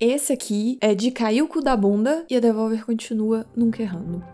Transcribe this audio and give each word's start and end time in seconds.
Esse 0.00 0.32
aqui 0.32 0.78
é 0.80 0.94
de 0.94 1.10
cair 1.10 1.42
o 1.42 1.48
cu 1.48 1.60
da 1.60 1.76
bunda 1.76 2.24
e 2.30 2.36
a 2.36 2.40
Devolver 2.40 2.86
continua 2.86 3.44
nunca 3.56 3.82
errando. 3.82 4.24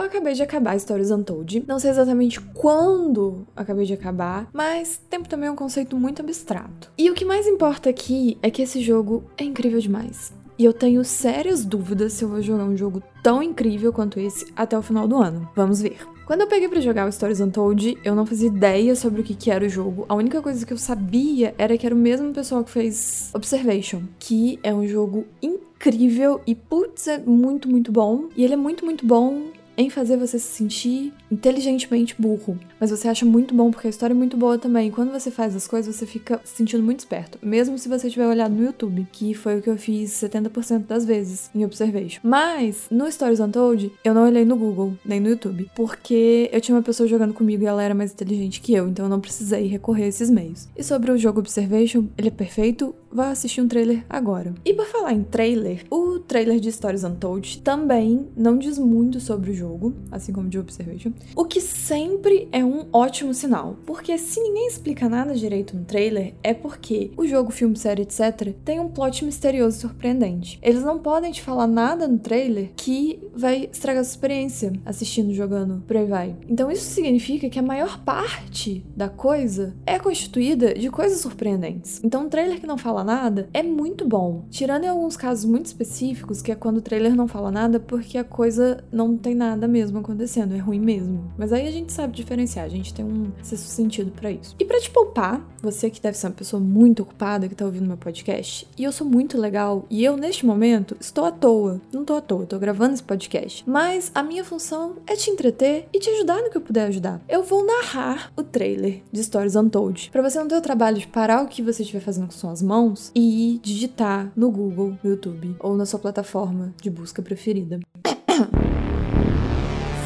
Eu 0.00 0.06
acabei 0.06 0.32
de 0.32 0.42
acabar 0.42 0.80
Stories 0.80 1.10
Untold. 1.10 1.62
Não 1.68 1.78
sei 1.78 1.90
exatamente 1.90 2.40
quando 2.40 3.46
acabei 3.54 3.84
de 3.84 3.92
acabar, 3.92 4.48
mas 4.50 4.98
tempo 5.10 5.28
também 5.28 5.48
é 5.48 5.52
um 5.52 5.56
conceito 5.56 5.94
muito 5.94 6.22
abstrato. 6.22 6.90
E 6.96 7.10
o 7.10 7.14
que 7.14 7.22
mais 7.22 7.46
importa 7.46 7.90
aqui 7.90 8.38
é 8.42 8.50
que 8.50 8.62
esse 8.62 8.80
jogo 8.80 9.22
é 9.36 9.44
incrível 9.44 9.78
demais. 9.78 10.32
E 10.58 10.64
eu 10.64 10.72
tenho 10.72 11.04
sérias 11.04 11.66
dúvidas 11.66 12.14
se 12.14 12.24
eu 12.24 12.30
vou 12.30 12.40
jogar 12.40 12.64
um 12.64 12.78
jogo 12.78 13.02
tão 13.22 13.42
incrível 13.42 13.92
quanto 13.92 14.18
esse 14.18 14.46
até 14.56 14.76
o 14.76 14.80
final 14.80 15.06
do 15.06 15.18
ano. 15.18 15.46
Vamos 15.54 15.82
ver. 15.82 15.98
Quando 16.24 16.40
eu 16.40 16.46
peguei 16.46 16.68
para 16.70 16.80
jogar 16.80 17.06
o 17.06 17.12
Stories 17.12 17.40
Untold, 17.40 17.98
eu 18.02 18.14
não 18.14 18.24
fazia 18.24 18.48
ideia 18.48 18.96
sobre 18.96 19.20
o 19.20 19.24
que, 19.24 19.34
que 19.34 19.50
era 19.50 19.66
o 19.66 19.68
jogo. 19.68 20.06
A 20.08 20.14
única 20.14 20.40
coisa 20.40 20.64
que 20.64 20.72
eu 20.72 20.78
sabia 20.78 21.54
era 21.58 21.76
que 21.76 21.84
era 21.84 21.94
o 21.94 21.98
mesmo 21.98 22.32
pessoal 22.32 22.64
que 22.64 22.70
fez 22.70 23.30
Observation, 23.34 24.04
que 24.18 24.58
é 24.62 24.72
um 24.72 24.86
jogo 24.86 25.26
incrível 25.42 26.40
e 26.46 26.54
putz, 26.54 27.06
é 27.06 27.18
muito, 27.18 27.68
muito 27.68 27.92
bom. 27.92 28.30
E 28.34 28.42
ele 28.42 28.54
é 28.54 28.56
muito, 28.56 28.82
muito 28.82 29.04
bom 29.04 29.59
em 29.80 29.90
fazer 29.90 30.16
você 30.16 30.38
se 30.38 30.46
sentir 30.46 31.12
inteligentemente 31.30 32.14
burro. 32.18 32.58
Mas 32.78 32.90
você 32.90 33.08
acha 33.08 33.24
muito 33.24 33.54
bom 33.54 33.70
porque 33.70 33.86
a 33.86 33.90
história 33.90 34.12
é 34.12 34.16
muito 34.16 34.36
boa 34.36 34.58
também. 34.58 34.90
Quando 34.90 35.12
você 35.12 35.30
faz 35.30 35.54
as 35.56 35.66
coisas, 35.66 35.96
você 35.96 36.06
fica 36.06 36.40
se 36.44 36.56
sentindo 36.56 36.82
muito 36.82 37.00
esperto. 37.00 37.38
Mesmo 37.42 37.78
se 37.78 37.88
você 37.88 38.10
tiver 38.10 38.26
olhado 38.26 38.54
no 38.54 38.64
YouTube, 38.64 39.06
que 39.12 39.34
foi 39.34 39.58
o 39.58 39.62
que 39.62 39.70
eu 39.70 39.78
fiz 39.78 40.10
70% 40.10 40.86
das 40.86 41.04
vezes 41.04 41.50
em 41.54 41.64
Observation. 41.64 42.20
Mas 42.22 42.86
no 42.90 43.10
Stories 43.10 43.40
Untold, 43.40 43.92
eu 44.04 44.14
não 44.14 44.26
olhei 44.26 44.44
no 44.44 44.56
Google, 44.56 44.94
nem 45.04 45.20
no 45.20 45.28
YouTube. 45.28 45.70
Porque 45.74 46.50
eu 46.52 46.60
tinha 46.60 46.76
uma 46.76 46.82
pessoa 46.82 47.08
jogando 47.08 47.34
comigo 47.34 47.62
e 47.62 47.66
ela 47.66 47.82
era 47.82 47.94
mais 47.94 48.12
inteligente 48.12 48.60
que 48.60 48.74
eu. 48.74 48.88
Então 48.88 49.06
eu 49.06 49.10
não 49.10 49.20
precisei 49.20 49.66
recorrer 49.66 50.04
a 50.04 50.08
esses 50.08 50.30
meios. 50.30 50.68
E 50.76 50.82
sobre 50.82 51.10
o 51.10 51.18
jogo 51.18 51.40
Observation, 51.40 52.06
ele 52.18 52.28
é 52.28 52.32
perfeito. 52.32 52.94
Vá 53.12 53.30
assistir 53.30 53.60
um 53.60 53.66
trailer 53.66 54.04
agora. 54.08 54.54
E 54.64 54.72
por 54.72 54.86
falar 54.86 55.12
em 55.12 55.24
trailer, 55.24 55.84
o 55.90 56.20
trailer 56.20 56.60
de 56.60 56.70
Stories 56.70 57.02
Untold 57.02 57.60
também 57.62 58.28
não 58.36 58.56
diz 58.56 58.78
muito 58.78 59.18
sobre 59.18 59.50
o 59.50 59.54
jogo, 59.54 59.92
assim 60.12 60.32
como 60.32 60.48
de 60.48 60.58
Observation. 60.58 61.12
O 61.34 61.44
que 61.44 61.60
sempre 61.60 62.48
é 62.52 62.64
um 62.64 62.86
ótimo 62.92 63.34
sinal, 63.34 63.76
porque 63.84 64.16
se 64.16 64.40
ninguém 64.40 64.68
explica 64.68 65.08
nada 65.08 65.34
direito 65.34 65.76
no 65.76 65.84
trailer, 65.84 66.34
é 66.42 66.54
porque 66.54 67.10
o 67.16 67.26
jogo, 67.26 67.50
filme, 67.50 67.76
série, 67.76 68.02
etc., 68.02 68.54
tem 68.64 68.78
um 68.78 68.88
plot 68.88 69.24
misterioso 69.24 69.78
e 69.78 69.80
surpreendente. 69.80 70.58
Eles 70.62 70.84
não 70.84 70.98
podem 71.00 71.32
te 71.32 71.42
falar 71.42 71.66
nada 71.66 72.06
no 72.06 72.18
trailer 72.18 72.70
que 72.76 73.28
vai 73.34 73.68
estragar 73.72 74.02
a 74.02 74.04
sua 74.04 74.12
experiência 74.12 74.72
assistindo, 74.86 75.34
jogando, 75.34 75.82
por 75.84 75.96
aí 75.96 76.06
vai. 76.06 76.36
Então 76.48 76.70
isso 76.70 76.84
significa 76.84 77.50
que 77.50 77.58
a 77.58 77.62
maior 77.62 77.98
parte 78.04 78.84
da 78.94 79.08
coisa 79.08 79.74
é 79.84 79.98
constituída 79.98 80.74
de 80.74 80.88
coisas 80.90 81.20
surpreendentes. 81.20 82.00
Então 82.04 82.26
um 82.26 82.28
trailer 82.28 82.60
que 82.60 82.66
não 82.66 82.78
fala 82.78 82.99
nada 83.04 83.48
é 83.52 83.62
muito 83.62 84.06
bom. 84.06 84.44
Tirando 84.50 84.84
em 84.84 84.88
alguns 84.88 85.16
casos 85.16 85.44
muito 85.44 85.66
específicos, 85.66 86.42
que 86.42 86.52
é 86.52 86.54
quando 86.54 86.78
o 86.78 86.82
trailer 86.82 87.14
não 87.14 87.28
fala 87.28 87.50
nada 87.50 87.80
porque 87.80 88.18
a 88.18 88.24
coisa 88.24 88.82
não 88.92 89.16
tem 89.16 89.34
nada 89.34 89.66
mesmo 89.66 89.98
acontecendo, 89.98 90.54
é 90.54 90.58
ruim 90.58 90.80
mesmo. 90.80 91.32
Mas 91.36 91.52
aí 91.52 91.66
a 91.66 91.70
gente 91.70 91.92
sabe 91.92 92.16
diferenciar, 92.16 92.64
a 92.64 92.68
gente 92.68 92.92
tem 92.92 93.04
um 93.04 93.30
sexto 93.42 93.66
sentido 93.66 94.10
para 94.10 94.30
isso. 94.30 94.54
E 94.58 94.64
para 94.64 94.80
te 94.80 94.90
poupar, 94.90 95.46
você 95.62 95.90
que 95.90 96.00
deve 96.00 96.16
ser 96.16 96.26
uma 96.26 96.34
pessoa 96.34 96.60
muito 96.60 97.02
ocupada 97.02 97.48
que 97.48 97.54
tá 97.54 97.64
ouvindo 97.64 97.86
meu 97.86 97.96
podcast, 97.96 98.66
e 98.76 98.84
eu 98.84 98.92
sou 98.92 99.06
muito 99.06 99.38
legal, 99.38 99.84
e 99.90 100.04
eu 100.04 100.16
neste 100.16 100.46
momento 100.46 100.96
estou 101.00 101.24
à 101.24 101.30
toa. 101.30 101.80
Não 101.92 102.04
tô 102.04 102.14
à 102.14 102.20
toa, 102.20 102.46
tô 102.46 102.58
gravando 102.58 102.94
esse 102.94 103.02
podcast. 103.02 103.64
Mas 103.68 104.10
a 104.14 104.22
minha 104.22 104.44
função 104.44 104.96
é 105.06 105.14
te 105.14 105.30
entreter 105.30 105.88
e 105.92 105.98
te 105.98 106.10
ajudar 106.10 106.42
no 106.42 106.50
que 106.50 106.56
eu 106.56 106.62
puder 106.62 106.86
ajudar. 106.86 107.20
Eu 107.28 107.42
vou 107.42 107.64
narrar 107.64 108.32
o 108.36 108.42
trailer 108.42 109.02
de 109.12 109.22
Stories 109.22 109.56
Untold, 109.56 110.10
para 110.10 110.22
você 110.22 110.38
não 110.38 110.48
ter 110.48 110.56
o 110.56 110.60
trabalho 110.60 110.98
de 110.98 111.06
parar 111.06 111.42
o 111.42 111.48
que 111.48 111.62
você 111.62 111.82
estiver 111.82 112.00
fazendo 112.00 112.26
com 112.26 112.32
suas 112.32 112.62
mãos 112.62 112.89
e 113.14 113.60
digitar 113.62 114.32
no 114.36 114.50
Google, 114.50 114.96
no 115.02 115.10
YouTube 115.10 115.56
ou 115.60 115.76
na 115.76 115.86
sua 115.86 115.98
plataforma 115.98 116.74
de 116.80 116.90
busca 116.90 117.22
preferida. 117.22 117.80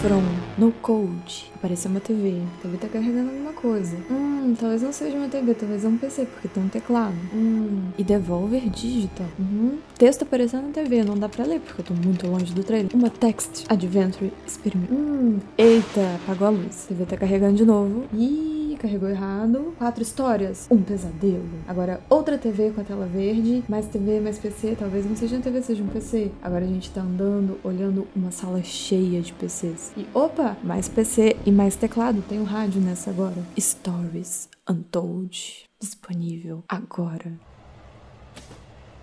From 0.04 0.22
No 0.58 0.70
Code. 0.70 1.50
Apareceu 1.54 1.90
uma 1.90 1.98
TV. 1.98 2.42
A 2.58 2.62
TV 2.62 2.76
tá 2.76 2.88
carregando 2.88 3.30
alguma 3.30 3.54
coisa. 3.54 3.96
Hum, 4.10 4.54
talvez 4.60 4.82
não 4.82 4.92
seja 4.92 5.16
uma 5.16 5.28
TV, 5.28 5.54
talvez 5.54 5.82
é 5.82 5.88
um 5.88 5.96
PC, 5.96 6.26
porque 6.26 6.46
tem 6.46 6.62
um 6.62 6.68
teclado. 6.68 7.16
Hum, 7.32 7.88
e 7.96 8.04
Devolver 8.04 8.68
Digital. 8.68 9.26
Uhum. 9.38 9.78
Texto 9.96 10.20
aparecendo 10.24 10.66
na 10.66 10.72
TV, 10.72 11.02
não 11.02 11.16
dá 11.16 11.26
pra 11.26 11.46
ler, 11.46 11.58
porque 11.58 11.80
eu 11.80 11.86
tô 11.86 11.94
muito 11.94 12.26
longe 12.26 12.52
do 12.52 12.62
trailer. 12.62 12.90
Uma 12.92 13.08
Text 13.08 13.64
Adventure 13.66 14.30
Experiment. 14.46 14.90
Hum, 14.90 15.38
eita, 15.56 16.16
apagou 16.22 16.48
a 16.48 16.50
luz. 16.50 16.84
A 16.84 16.88
TV 16.88 17.06
tá 17.06 17.16
carregando 17.16 17.56
de 17.56 17.64
novo. 17.64 18.04
Ih, 18.12 18.53
carregou 18.84 19.08
errado. 19.08 19.74
Quatro 19.78 20.02
histórias. 20.02 20.66
Um 20.70 20.82
pesadelo. 20.82 21.48
Agora, 21.66 22.00
outra 22.10 22.36
TV 22.36 22.70
com 22.70 22.82
a 22.82 22.84
tela 22.84 23.06
verde. 23.06 23.64
Mais 23.66 23.86
TV, 23.86 24.20
mais 24.20 24.38
PC. 24.38 24.76
Talvez 24.78 25.06
não 25.06 25.16
seja 25.16 25.36
uma 25.36 25.42
TV, 25.42 25.62
seja 25.62 25.82
um 25.82 25.88
PC. 25.88 26.30
Agora 26.42 26.66
a 26.66 26.68
gente 26.68 26.90
tá 26.90 27.00
andando, 27.00 27.58
olhando 27.64 28.06
uma 28.14 28.30
sala 28.30 28.62
cheia 28.62 29.22
de 29.22 29.32
PCs. 29.32 29.92
E 29.96 30.06
opa, 30.12 30.58
mais 30.62 30.86
PC 30.86 31.34
e 31.46 31.50
mais 31.50 31.76
teclado. 31.76 32.22
Tem 32.28 32.38
um 32.38 32.44
rádio 32.44 32.80
nessa 32.80 33.08
agora. 33.08 33.42
Stories 33.58 34.50
Untold. 34.68 35.64
Disponível 35.80 36.62
agora. 36.68 37.32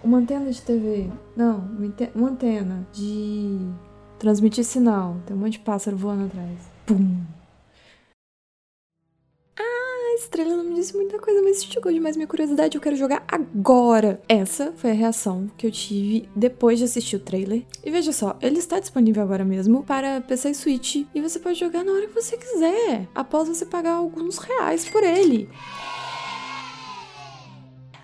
Uma 0.03 0.19
antena 0.19 0.51
de 0.51 0.61
TV. 0.61 1.09
Não, 1.35 1.69
uma 2.13 2.29
antena 2.29 2.87
de 2.93 3.57
transmitir 4.19 4.63
sinal. 4.63 5.17
Tem 5.25 5.35
um 5.35 5.39
monte 5.39 5.53
de 5.53 5.59
pássaro 5.59 5.97
voando 5.97 6.25
atrás. 6.25 6.59
Pum. 6.85 7.40
Ah, 10.21 10.23
estrela 10.23 10.55
não 10.55 10.63
me 10.63 10.75
disse 10.75 10.95
muita 10.95 11.17
coisa, 11.17 11.41
mas 11.41 11.63
chegou 11.63 11.91
demais 11.91 12.15
minha 12.15 12.27
curiosidade. 12.27 12.75
Eu 12.75 12.81
quero 12.81 12.95
jogar 12.95 13.23
agora. 13.27 14.21
Essa 14.29 14.71
foi 14.75 14.91
a 14.91 14.93
reação 14.93 15.49
que 15.57 15.65
eu 15.65 15.71
tive 15.71 16.29
depois 16.35 16.77
de 16.77 16.85
assistir 16.85 17.15
o 17.15 17.19
trailer. 17.19 17.63
E 17.83 17.89
veja 17.89 18.11
só, 18.11 18.37
ele 18.41 18.59
está 18.59 18.79
disponível 18.79 19.23
agora 19.23 19.43
mesmo 19.43 19.83
para 19.83 20.21
PC 20.21 20.51
e 20.51 20.55
Switch. 20.55 20.95
E 21.13 21.21
você 21.21 21.39
pode 21.39 21.59
jogar 21.59 21.83
na 21.83 21.91
hora 21.91 22.07
que 22.07 22.13
você 22.13 22.37
quiser, 22.37 23.07
após 23.15 23.47
você 23.47 23.65
pagar 23.65 23.93
alguns 23.93 24.37
reais 24.37 24.87
por 24.87 25.03
ele. 25.03 25.49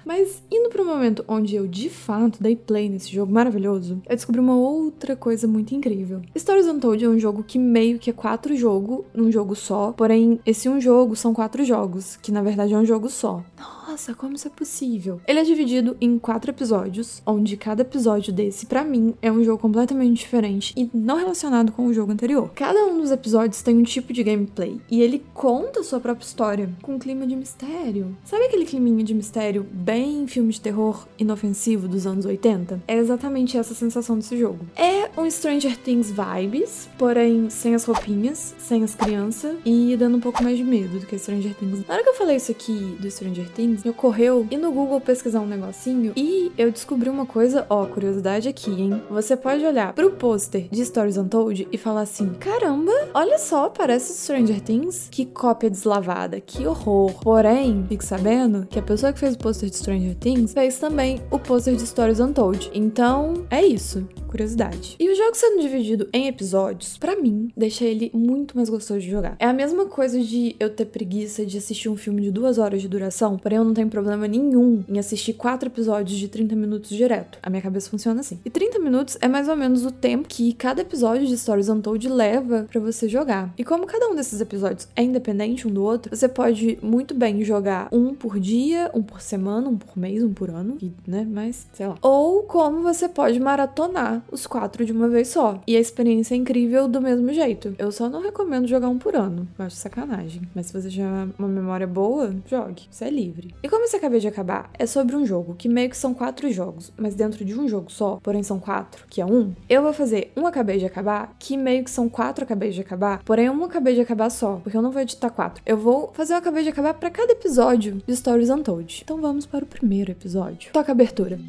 Mas 0.08 0.42
indo 0.50 0.70
para 0.70 0.82
o 0.82 0.86
momento 0.86 1.26
onde 1.28 1.54
eu 1.54 1.68
de 1.68 1.90
fato 1.90 2.42
dei 2.42 2.56
play 2.56 2.88
nesse 2.88 3.12
jogo 3.12 3.30
maravilhoso, 3.30 4.02
eu 4.08 4.16
descobri 4.16 4.40
uma 4.40 4.56
outra 4.56 5.18
coisa 5.18 5.46
muito 5.50 5.76
incrível. 5.76 6.22
Stories 6.38 6.66
Untold 6.66 7.04
é 7.04 7.10
um 7.10 7.20
jogo 7.20 7.44
que 7.44 7.60
meio 7.60 8.00
que 8.00 8.10
é 8.10 8.14
quatro 8.14 8.56
jogos 8.56 9.04
num 9.14 9.30
jogo 9.30 9.54
só, 9.54 9.92
porém 9.92 10.40
esse 10.46 10.70
um 10.70 10.80
jogo 10.80 11.14
são 11.14 11.34
quatro 11.34 11.66
jogos, 11.66 12.16
que 12.16 12.32
na 12.32 12.42
verdade 12.42 12.74
é 12.74 12.78
um 12.78 12.86
jogo 12.86 13.10
só. 13.10 13.44
Nossa, 13.58 14.14
como 14.14 14.36
isso 14.36 14.48
é 14.48 14.52
possível? 14.52 15.20
Ele 15.28 15.40
é 15.40 15.44
dividido 15.44 15.98
em 16.00 16.20
quatro 16.20 16.52
episódios, 16.52 17.22
onde 17.26 17.58
cada 17.58 17.82
episódio 17.82 18.32
desse, 18.32 18.66
para 18.66 18.84
mim, 18.84 19.14
é 19.22 19.32
um 19.32 19.44
jogo 19.44 19.62
completamente 19.62 20.20
diferente 20.20 20.74
e 20.78 20.90
não 20.94 21.18
relacionado 21.18 21.72
com 21.72 21.88
o 21.88 21.94
jogo 21.94 22.12
anterior. 22.12 22.52
Cada 22.54 22.86
um 22.86 23.00
dos 23.00 23.12
episódios 23.12 23.62
tem 23.62 23.76
um 23.76 23.84
tipo 23.84 24.14
de 24.14 24.24
gameplay 24.24 24.80
e 24.92 25.02
ele 25.02 25.24
conta 25.34 25.80
a 25.80 25.84
sua 25.84 26.00
própria 26.00 26.26
história 26.26 26.70
com 26.82 26.96
um 26.96 27.00
clima 27.00 27.26
de 27.26 27.36
mistério. 27.36 28.16
Sabe 28.24 28.46
aquele 28.46 28.66
climinha 28.66 29.04
de 29.04 29.14
mistério 29.14 29.66
bem 29.72 29.97
filme 30.28 30.52
de 30.52 30.62
terror 30.62 31.08
inofensivo 31.18 31.88
dos 31.88 32.06
anos 32.06 32.26
80? 32.26 32.84
É 32.88 32.96
exatamente 32.98 33.58
essa 33.58 33.74
sensação 33.74 34.18
desse 34.18 34.38
jogo. 34.38 34.60
É 34.76 35.10
um 35.20 35.30
Stranger 35.30 35.78
Things 35.78 36.12
vibes, 36.12 36.90
porém 36.98 37.50
sem 37.50 37.74
as 37.74 37.86
roupinhas, 37.86 38.54
sem 38.60 38.84
as 38.84 38.94
crianças 38.94 39.56
e 39.66 39.96
dando 39.98 40.18
um 40.18 40.20
pouco 40.20 40.44
mais 40.44 40.58
de 40.58 40.64
medo 40.64 41.00
do 41.00 41.06
que 41.06 41.18
Stranger 41.18 41.54
Things. 41.56 41.88
Na 41.88 41.96
hora 41.96 42.04
que 42.04 42.10
eu 42.10 42.16
falei 42.16 42.36
isso 42.36 42.52
aqui 42.52 42.98
do 43.00 43.10
Stranger 43.10 43.50
Things, 43.50 43.84
me 43.84 43.90
ocorreu 43.92 44.46
ir 44.52 44.58
no 44.58 44.72
Google 44.72 45.00
pesquisar 45.02 45.40
um 45.40 45.48
negocinho 45.48 46.14
e 46.16 46.52
eu 46.58 46.72
descobri 46.72 47.10
uma 47.10 47.26
coisa, 47.26 47.66
ó, 47.70 47.86
curiosidade 47.86 48.48
aqui, 48.48 48.72
hein? 48.72 49.02
Você 49.10 49.36
pode 49.36 49.66
olhar 49.66 49.94
pro 49.94 50.12
pôster 50.12 50.68
de 50.70 50.86
Stories 50.86 51.18
Untold 51.18 51.68
e 51.72 51.78
falar 51.78 52.02
assim: 52.02 52.34
caramba, 52.40 52.92
olha 53.14 53.38
só, 53.40 53.70
parece 53.70 54.14
Stranger 54.14 54.62
Things. 54.62 55.08
Que 55.10 55.26
cópia 55.26 55.70
deslavada, 55.70 56.40
que 56.40 56.66
horror. 56.68 57.14
Porém, 57.22 57.86
fique 57.88 58.06
sabendo 58.06 58.66
que 58.70 58.80
a 58.80 58.82
pessoa 58.82 59.14
que 59.14 59.20
fez 59.20 59.36
o 59.36 59.38
pôster 59.38 59.70
de 59.70 59.76
Stranger 59.88 60.16
Things 60.16 60.52
fez 60.52 60.78
também 60.80 61.22
o 61.32 61.40
pôster 61.40 61.74
de 61.74 61.88
Stories 61.88 62.20
Untold. 62.20 62.70
Então, 62.74 63.46
é 63.50 63.64
isso. 63.64 64.06
Curiosidade. 64.38 64.96
E 65.00 65.10
o 65.10 65.16
jogo 65.16 65.36
sendo 65.36 65.62
dividido 65.62 66.08
em 66.14 66.28
episódios, 66.28 66.96
para 66.98 67.16
mim, 67.20 67.52
deixa 67.58 67.84
ele 67.84 68.12
muito 68.14 68.56
mais 68.56 68.70
gostoso 68.70 69.00
de 69.00 69.10
jogar. 69.10 69.36
É 69.40 69.46
a 69.46 69.54
mesma 69.54 69.86
coisa 69.88 70.22
de 70.22 70.56
eu 70.60 70.70
ter 70.70 70.86
preguiça 70.86 71.44
de 71.44 71.58
assistir 71.58 71.90
um 71.90 71.98
filme 71.98 72.22
de 72.22 72.30
duas 72.30 72.60
horas 72.60 72.82
de 72.82 72.88
duração, 72.88 73.38
porém 73.38 73.58
eu 73.58 73.64
não 73.64 73.74
tenho 73.74 73.90
problema 73.90 74.28
nenhum 74.28 74.84
em 74.88 75.00
assistir 75.00 75.34
quatro 75.34 75.68
episódios 75.68 76.20
de 76.20 76.28
30 76.28 76.56
minutos 76.56 76.92
direto. 76.92 77.40
A 77.42 77.50
minha 77.50 77.62
cabeça 77.62 77.90
funciona 77.90 78.20
assim. 78.20 78.40
E 78.46 78.50
30 78.50 78.78
minutos 78.78 79.18
é 79.20 79.28
mais 79.28 79.50
ou 79.50 79.56
menos 79.56 79.84
o 79.84 79.92
tempo 79.92 80.28
que 80.28 80.54
cada 80.54 80.82
episódio 80.82 81.26
de 81.26 81.36
Stories 81.36 81.70
Untold 81.70 82.08
leva 82.08 82.68
para 82.72 82.80
você 82.80 83.10
jogar. 83.10 83.52
E 83.58 83.64
como 83.64 83.88
cada 83.88 84.08
um 84.08 84.16
desses 84.16 84.40
episódios 84.40 84.88
é 84.96 85.02
independente 85.02 85.68
um 85.68 85.72
do 85.72 85.84
outro, 85.84 86.16
você 86.16 86.28
pode 86.28 86.78
muito 86.82 87.16
bem 87.16 87.44
jogar 87.44 87.88
um 87.92 88.14
por 88.14 88.40
dia, 88.40 88.92
um 88.94 89.02
por 89.02 89.20
semana, 89.20 89.68
um 89.68 89.78
por 89.78 89.98
mês, 89.98 90.24
um 90.24 90.34
por 90.34 90.52
ano, 90.52 90.78
e, 90.80 90.92
né, 91.08 91.26
mas 91.28 91.68
sei 91.74 91.88
lá. 91.88 91.96
Ou 92.02 92.44
como 92.44 92.84
você 92.84 93.10
pode 93.10 93.40
maratonar 93.40 94.27
os 94.32 94.48
quatro 94.48 94.86
de 94.86 94.92
uma 94.92 95.08
vez 95.08 95.30
só. 95.30 95.62
E 95.68 95.76
a 95.76 95.80
experiência 95.80 96.36
é 96.36 96.38
incrível 96.38 96.88
do 96.88 97.02
mesmo 97.02 97.32
jeito. 97.34 97.76
Eu 97.78 97.92
só 97.92 98.10
não 98.10 98.22
recomendo 98.22 98.68
jogar 98.68 98.90
um 98.90 98.98
por 98.98 99.16
ano. 99.16 99.48
Eu 99.58 99.66
acho 99.66 99.76
sacanagem. 99.76 100.42
Mas 100.54 100.68
se 100.68 100.74
você 100.74 100.90
já 100.90 101.28
uma 101.38 101.48
memória 101.48 101.88
boa, 101.88 102.36
jogue. 102.46 102.84
Você 102.90 103.06
é 103.06 103.10
livre. 103.10 103.54
E 103.64 103.70
como 103.70 103.86
esse 103.86 103.96
acabei 103.96 104.20
de 104.20 104.28
acabar, 104.28 104.70
é 104.78 104.86
sobre 104.86 105.16
um 105.16 105.26
jogo 105.26 105.56
que 105.56 105.70
meio 105.70 105.90
que 105.90 105.98
são 105.98 106.14
quatro 106.14 106.52
jogos, 106.52 106.92
mas 106.98 107.16
dentro 107.16 107.44
de 107.44 107.58
um 107.58 107.68
jogo 107.68 107.92
só, 107.92 108.20
porém 108.22 108.44
são 108.44 108.60
quatro, 108.60 109.06
que 109.10 109.22
é 109.22 109.26
um, 109.26 109.54
eu 109.70 109.82
vou 109.82 109.94
fazer 109.94 110.32
um 110.36 110.46
acabei 110.46 110.78
de 110.78 110.86
acabar, 110.86 111.36
que 111.40 111.58
meio 111.58 111.84
que 111.84 111.92
são 111.92 112.10
quatro 112.10 112.44
acabei 112.44 112.72
de 112.72 112.82
acabar, 112.82 113.22
porém 113.24 113.50
um 113.50 113.64
acabei 113.64 113.96
de 113.96 114.02
acabar 114.02 114.30
só, 114.30 114.56
porque 114.64 114.78
eu 114.78 114.82
não 114.82 114.92
vou 114.92 115.02
editar 115.02 115.30
quatro. 115.30 115.62
Eu 115.66 115.78
vou 115.78 116.12
fazer 116.14 116.34
um 116.34 116.38
acabei 116.38 116.64
de 116.64 116.70
acabar 116.70 116.94
para 116.94 117.10
cada 117.10 117.34
episódio 117.34 118.02
de 118.06 118.16
Stories 118.16 118.50
Untold. 118.50 119.02
Então 119.04 119.20
vamos 119.20 119.46
para 119.46 119.64
o 119.64 119.68
primeiro 119.68 120.12
episódio. 120.12 120.72
Toca 120.72 120.92
a 120.92 120.94
abertura. 120.94 121.40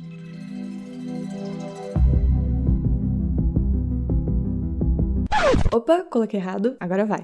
Opa, 5.73 6.05
coloquei 6.11 6.41
errado. 6.41 6.77
Agora 6.81 7.05
vai. 7.05 7.23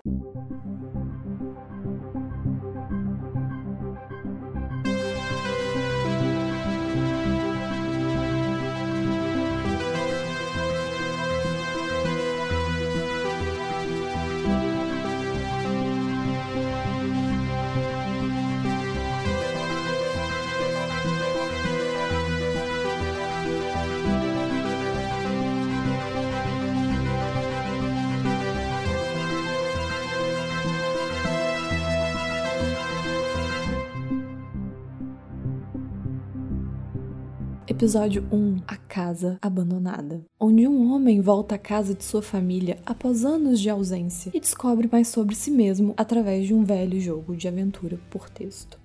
Episódio 37.84 38.26
1 38.32 38.62
A 38.66 38.76
Casa 38.78 39.38
Abandonada 39.42 40.24
onde 40.40 40.66
um 40.66 40.90
homem 40.90 41.20
volta 41.20 41.56
à 41.56 41.58
casa 41.58 41.94
de 41.94 42.02
sua 42.02 42.22
família 42.22 42.78
após 42.86 43.26
anos 43.26 43.60
de 43.60 43.68
ausência 43.68 44.30
e 44.32 44.40
descobre 44.40 44.88
mais 44.90 45.08
sobre 45.08 45.34
si 45.34 45.50
mesmo 45.50 45.92
através 45.94 46.46
de 46.46 46.54
um 46.54 46.64
velho 46.64 46.98
jogo 46.98 47.36
de 47.36 47.46
aventura 47.46 48.00
por 48.08 48.30
texto 48.30 48.80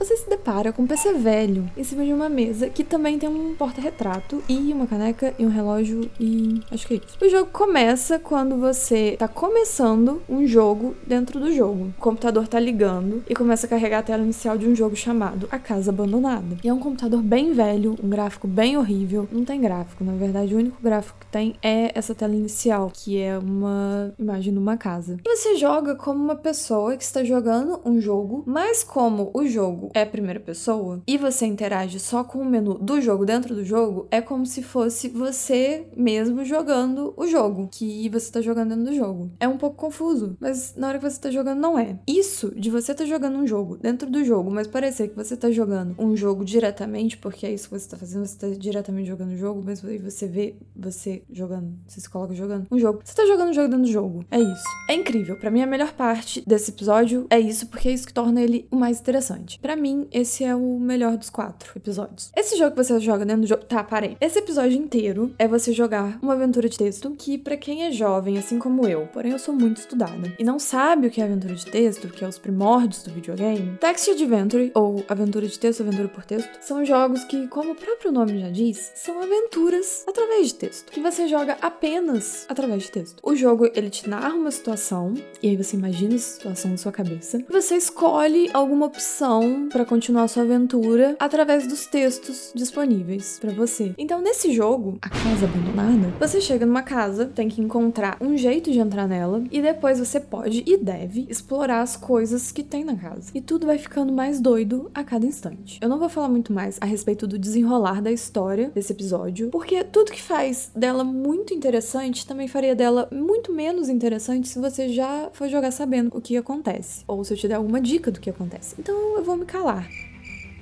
você 0.00 0.16
se 0.16 0.30
depara 0.30 0.72
com 0.72 0.82
um 0.82 0.86
PC 0.86 1.12
velho 1.12 1.70
em 1.76 1.84
cima 1.84 2.06
de 2.06 2.12
uma 2.12 2.28
mesa 2.28 2.70
que 2.70 2.82
também 2.82 3.18
tem 3.18 3.28
um 3.28 3.54
porta-retrato 3.54 4.42
e 4.48 4.72
uma 4.72 4.86
caneca 4.86 5.34
e 5.38 5.44
um 5.44 5.50
relógio 5.50 6.10
e 6.18 6.62
acho 6.70 6.86
que 6.86 6.94
é 6.94 6.96
isso. 6.96 7.18
O 7.22 7.28
jogo 7.28 7.50
começa 7.52 8.18
quando 8.18 8.56
você 8.56 9.14
tá 9.18 9.28
começando 9.28 10.22
um 10.26 10.46
jogo 10.46 10.96
dentro 11.06 11.38
do 11.38 11.52
jogo. 11.52 11.92
O 11.98 12.00
computador 12.00 12.48
tá 12.48 12.58
ligando 12.58 13.22
e 13.28 13.34
começa 13.34 13.66
a 13.66 13.68
carregar 13.68 13.98
a 13.98 14.02
tela 14.02 14.22
inicial 14.22 14.56
de 14.56 14.66
um 14.66 14.74
jogo 14.74 14.96
chamado 14.96 15.46
A 15.50 15.58
Casa 15.58 15.90
Abandonada. 15.90 16.56
E 16.64 16.68
é 16.68 16.72
um 16.72 16.78
computador 16.78 17.20
bem 17.20 17.52
velho, 17.52 17.94
um 18.02 18.08
gráfico 18.08 18.48
bem 18.48 18.78
horrível. 18.78 19.28
Não 19.30 19.44
tem 19.44 19.60
gráfico, 19.60 20.02
na 20.02 20.14
verdade, 20.14 20.54
o 20.54 20.58
único 20.58 20.80
gráfico 20.82 21.18
que 21.20 21.26
tem 21.26 21.56
é 21.62 21.92
essa 21.94 22.14
tela 22.14 22.34
inicial, 22.34 22.90
que 22.90 23.18
é 23.18 23.36
uma 23.36 24.14
imagem 24.18 24.54
de 24.54 24.58
uma 24.58 24.78
casa. 24.78 25.18
E 25.22 25.36
você 25.36 25.56
joga 25.56 25.94
como 25.94 26.24
uma 26.24 26.36
pessoa 26.36 26.96
que 26.96 27.04
está 27.04 27.22
jogando 27.22 27.80
um 27.84 28.00
jogo, 28.00 28.42
mas 28.46 28.82
como 28.82 29.30
o 29.34 29.46
jogo 29.46 29.89
é 29.94 30.04
primeira 30.04 30.40
pessoa 30.40 31.02
e 31.06 31.16
você 31.16 31.46
interage 31.46 31.98
só 32.00 32.24
com 32.24 32.38
o 32.38 32.44
menu 32.44 32.74
do 32.74 33.00
jogo 33.00 33.24
dentro 33.24 33.54
do 33.54 33.64
jogo, 33.64 34.06
é 34.10 34.20
como 34.20 34.46
se 34.46 34.62
fosse 34.62 35.08
você 35.08 35.86
mesmo 35.96 36.44
jogando 36.44 37.14
o 37.16 37.26
jogo, 37.26 37.68
que 37.70 38.08
você 38.08 38.30
tá 38.30 38.40
jogando 38.40 38.70
dentro 38.70 38.84
do 38.84 38.94
jogo. 38.94 39.30
É 39.38 39.48
um 39.48 39.58
pouco 39.58 39.76
confuso, 39.76 40.36
mas 40.40 40.74
na 40.76 40.88
hora 40.88 40.98
que 40.98 41.08
você 41.08 41.20
tá 41.20 41.30
jogando 41.30 41.60
não 41.60 41.78
é. 41.78 41.98
Isso 42.06 42.52
de 42.54 42.70
você 42.70 42.94
tá 42.94 43.04
jogando 43.04 43.38
um 43.38 43.46
jogo 43.46 43.76
dentro 43.76 44.10
do 44.10 44.24
jogo, 44.24 44.50
mas 44.50 44.66
parecer 44.66 45.08
que 45.08 45.16
você 45.16 45.36
tá 45.36 45.50
jogando 45.50 45.94
um 45.98 46.16
jogo 46.16 46.44
diretamente, 46.44 47.16
porque 47.16 47.46
é 47.46 47.52
isso 47.52 47.68
que 47.68 47.78
você 47.78 47.88
tá 47.88 47.96
fazendo, 47.96 48.26
você 48.26 48.38
tá 48.38 48.48
diretamente 48.48 49.08
jogando 49.08 49.32
o 49.32 49.36
jogo, 49.36 49.62
mas 49.64 49.84
aí 49.84 49.98
você 49.98 50.26
vê 50.26 50.56
você 50.74 51.22
jogando, 51.30 51.74
você 51.86 52.00
se 52.00 52.08
coloca 52.08 52.34
jogando 52.34 52.66
um 52.70 52.78
jogo. 52.78 53.00
Você 53.04 53.14
tá 53.14 53.26
jogando 53.26 53.50
um 53.50 53.52
jogo 53.52 53.68
dentro 53.68 53.84
do 53.84 53.92
jogo. 53.92 54.24
É 54.30 54.38
isso. 54.38 54.64
É 54.88 54.94
incrível. 54.94 55.36
Para 55.36 55.50
mim 55.50 55.62
a 55.62 55.66
melhor 55.66 55.92
parte 55.92 56.42
desse 56.46 56.70
episódio 56.70 57.26
é 57.30 57.38
isso, 57.38 57.66
porque 57.66 57.88
é 57.88 57.92
isso 57.92 58.06
que 58.06 58.12
torna 58.12 58.40
ele 58.40 58.66
o 58.70 58.76
mais 58.76 59.00
interessante. 59.00 59.58
Para 59.58 59.76
mim, 59.80 60.06
esse 60.12 60.44
é 60.44 60.54
o 60.54 60.78
melhor 60.78 61.16
dos 61.16 61.30
quatro 61.30 61.72
episódios. 61.76 62.30
Esse 62.36 62.56
jogo 62.56 62.72
que 62.72 62.84
você 62.84 63.00
joga 63.00 63.24
dentro 63.24 63.42
do 63.42 63.46
jogo. 63.46 63.64
Tá, 63.64 63.82
parei. 63.82 64.16
Esse 64.20 64.38
episódio 64.38 64.76
inteiro 64.76 65.34
é 65.38 65.48
você 65.48 65.72
jogar 65.72 66.18
uma 66.22 66.34
aventura 66.34 66.68
de 66.68 66.76
texto 66.76 67.10
que, 67.12 67.38
para 67.38 67.56
quem 67.56 67.84
é 67.84 67.92
jovem, 67.92 68.38
assim 68.38 68.58
como 68.58 68.86
eu, 68.86 69.06
porém 69.12 69.32
eu 69.32 69.38
sou 69.38 69.54
muito 69.54 69.78
estudada, 69.78 70.32
e 70.38 70.44
não 70.44 70.58
sabe 70.58 71.06
o 71.06 71.10
que 71.10 71.20
é 71.20 71.24
aventura 71.24 71.54
de 71.54 71.66
texto, 71.66 72.08
que 72.08 72.24
é 72.24 72.28
os 72.28 72.38
primórdios 72.38 73.02
do 73.02 73.10
videogame, 73.10 73.78
Text 73.78 74.08
Adventure, 74.08 74.70
ou 74.74 75.04
aventura 75.08 75.46
de 75.46 75.58
texto, 75.58 75.82
aventura 75.82 76.08
por 76.08 76.24
texto, 76.24 76.50
são 76.60 76.84
jogos 76.84 77.24
que, 77.24 77.46
como 77.48 77.72
o 77.72 77.74
próprio 77.74 78.12
nome 78.12 78.40
já 78.40 78.50
diz, 78.50 78.92
são 78.94 79.20
aventuras 79.22 80.04
através 80.06 80.48
de 80.48 80.54
texto, 80.54 80.90
que 80.90 81.00
você 81.00 81.26
joga 81.26 81.56
apenas 81.62 82.46
através 82.48 82.82
de 82.84 82.90
texto. 82.90 83.20
O 83.22 83.34
jogo, 83.34 83.70
ele 83.74 83.90
te 83.90 84.08
narra 84.08 84.34
uma 84.34 84.50
situação, 84.50 85.14
e 85.42 85.48
aí 85.48 85.56
você 85.56 85.76
imagina 85.76 86.14
essa 86.14 86.34
situação 86.34 86.70
na 86.70 86.76
sua 86.76 86.92
cabeça, 86.92 87.38
e 87.38 87.52
você 87.52 87.76
escolhe 87.76 88.50
alguma 88.52 88.86
opção 88.86 89.68
para 89.70 89.84
continuar 89.84 90.28
sua 90.28 90.42
aventura 90.42 91.16
através 91.18 91.66
dos 91.66 91.86
textos 91.86 92.52
disponíveis 92.54 93.38
para 93.40 93.52
você. 93.52 93.94
Então, 93.96 94.20
nesse 94.20 94.52
jogo, 94.52 94.98
a 95.00 95.08
casa 95.08 95.46
abandonada, 95.46 96.12
você 96.18 96.40
chega 96.40 96.66
numa 96.66 96.82
casa, 96.82 97.26
tem 97.26 97.48
que 97.48 97.60
encontrar 97.60 98.16
um 98.20 98.36
jeito 98.36 98.70
de 98.70 98.78
entrar 98.78 99.06
nela 99.06 99.44
e 99.50 99.62
depois 99.62 99.98
você 99.98 100.18
pode 100.18 100.64
e 100.66 100.76
deve 100.76 101.26
explorar 101.28 101.80
as 101.80 101.96
coisas 101.96 102.50
que 102.52 102.62
tem 102.62 102.84
na 102.84 102.96
casa. 102.96 103.30
E 103.34 103.40
tudo 103.40 103.66
vai 103.66 103.78
ficando 103.78 104.12
mais 104.12 104.40
doido 104.40 104.90
a 104.92 105.04
cada 105.04 105.24
instante. 105.24 105.78
Eu 105.80 105.88
não 105.88 105.98
vou 105.98 106.08
falar 106.08 106.28
muito 106.28 106.52
mais 106.52 106.76
a 106.80 106.86
respeito 106.86 107.26
do 107.26 107.38
desenrolar 107.38 108.02
da 108.02 108.10
história 108.10 108.70
desse 108.74 108.92
episódio, 108.92 109.50
porque 109.50 109.84
tudo 109.84 110.12
que 110.12 110.22
faz 110.22 110.70
dela 110.74 111.04
muito 111.04 111.54
interessante 111.54 112.26
também 112.26 112.48
faria 112.48 112.74
dela 112.74 113.08
muito 113.12 113.52
menos 113.52 113.88
interessante 113.88 114.48
se 114.48 114.58
você 114.58 114.88
já 114.88 115.30
for 115.32 115.48
jogar 115.48 115.70
sabendo 115.70 116.10
o 116.16 116.20
que 116.20 116.36
acontece, 116.36 117.04
ou 117.06 117.22
se 117.24 117.32
eu 117.32 117.36
te 117.38 117.46
der 117.46 117.54
alguma 117.54 117.80
dica 117.80 118.10
do 118.10 118.20
que 118.20 118.30
acontece. 118.30 118.74
Então 118.78 119.16
eu 119.16 119.22
vou 119.22 119.36
me 119.36 119.44
calar 119.50 119.84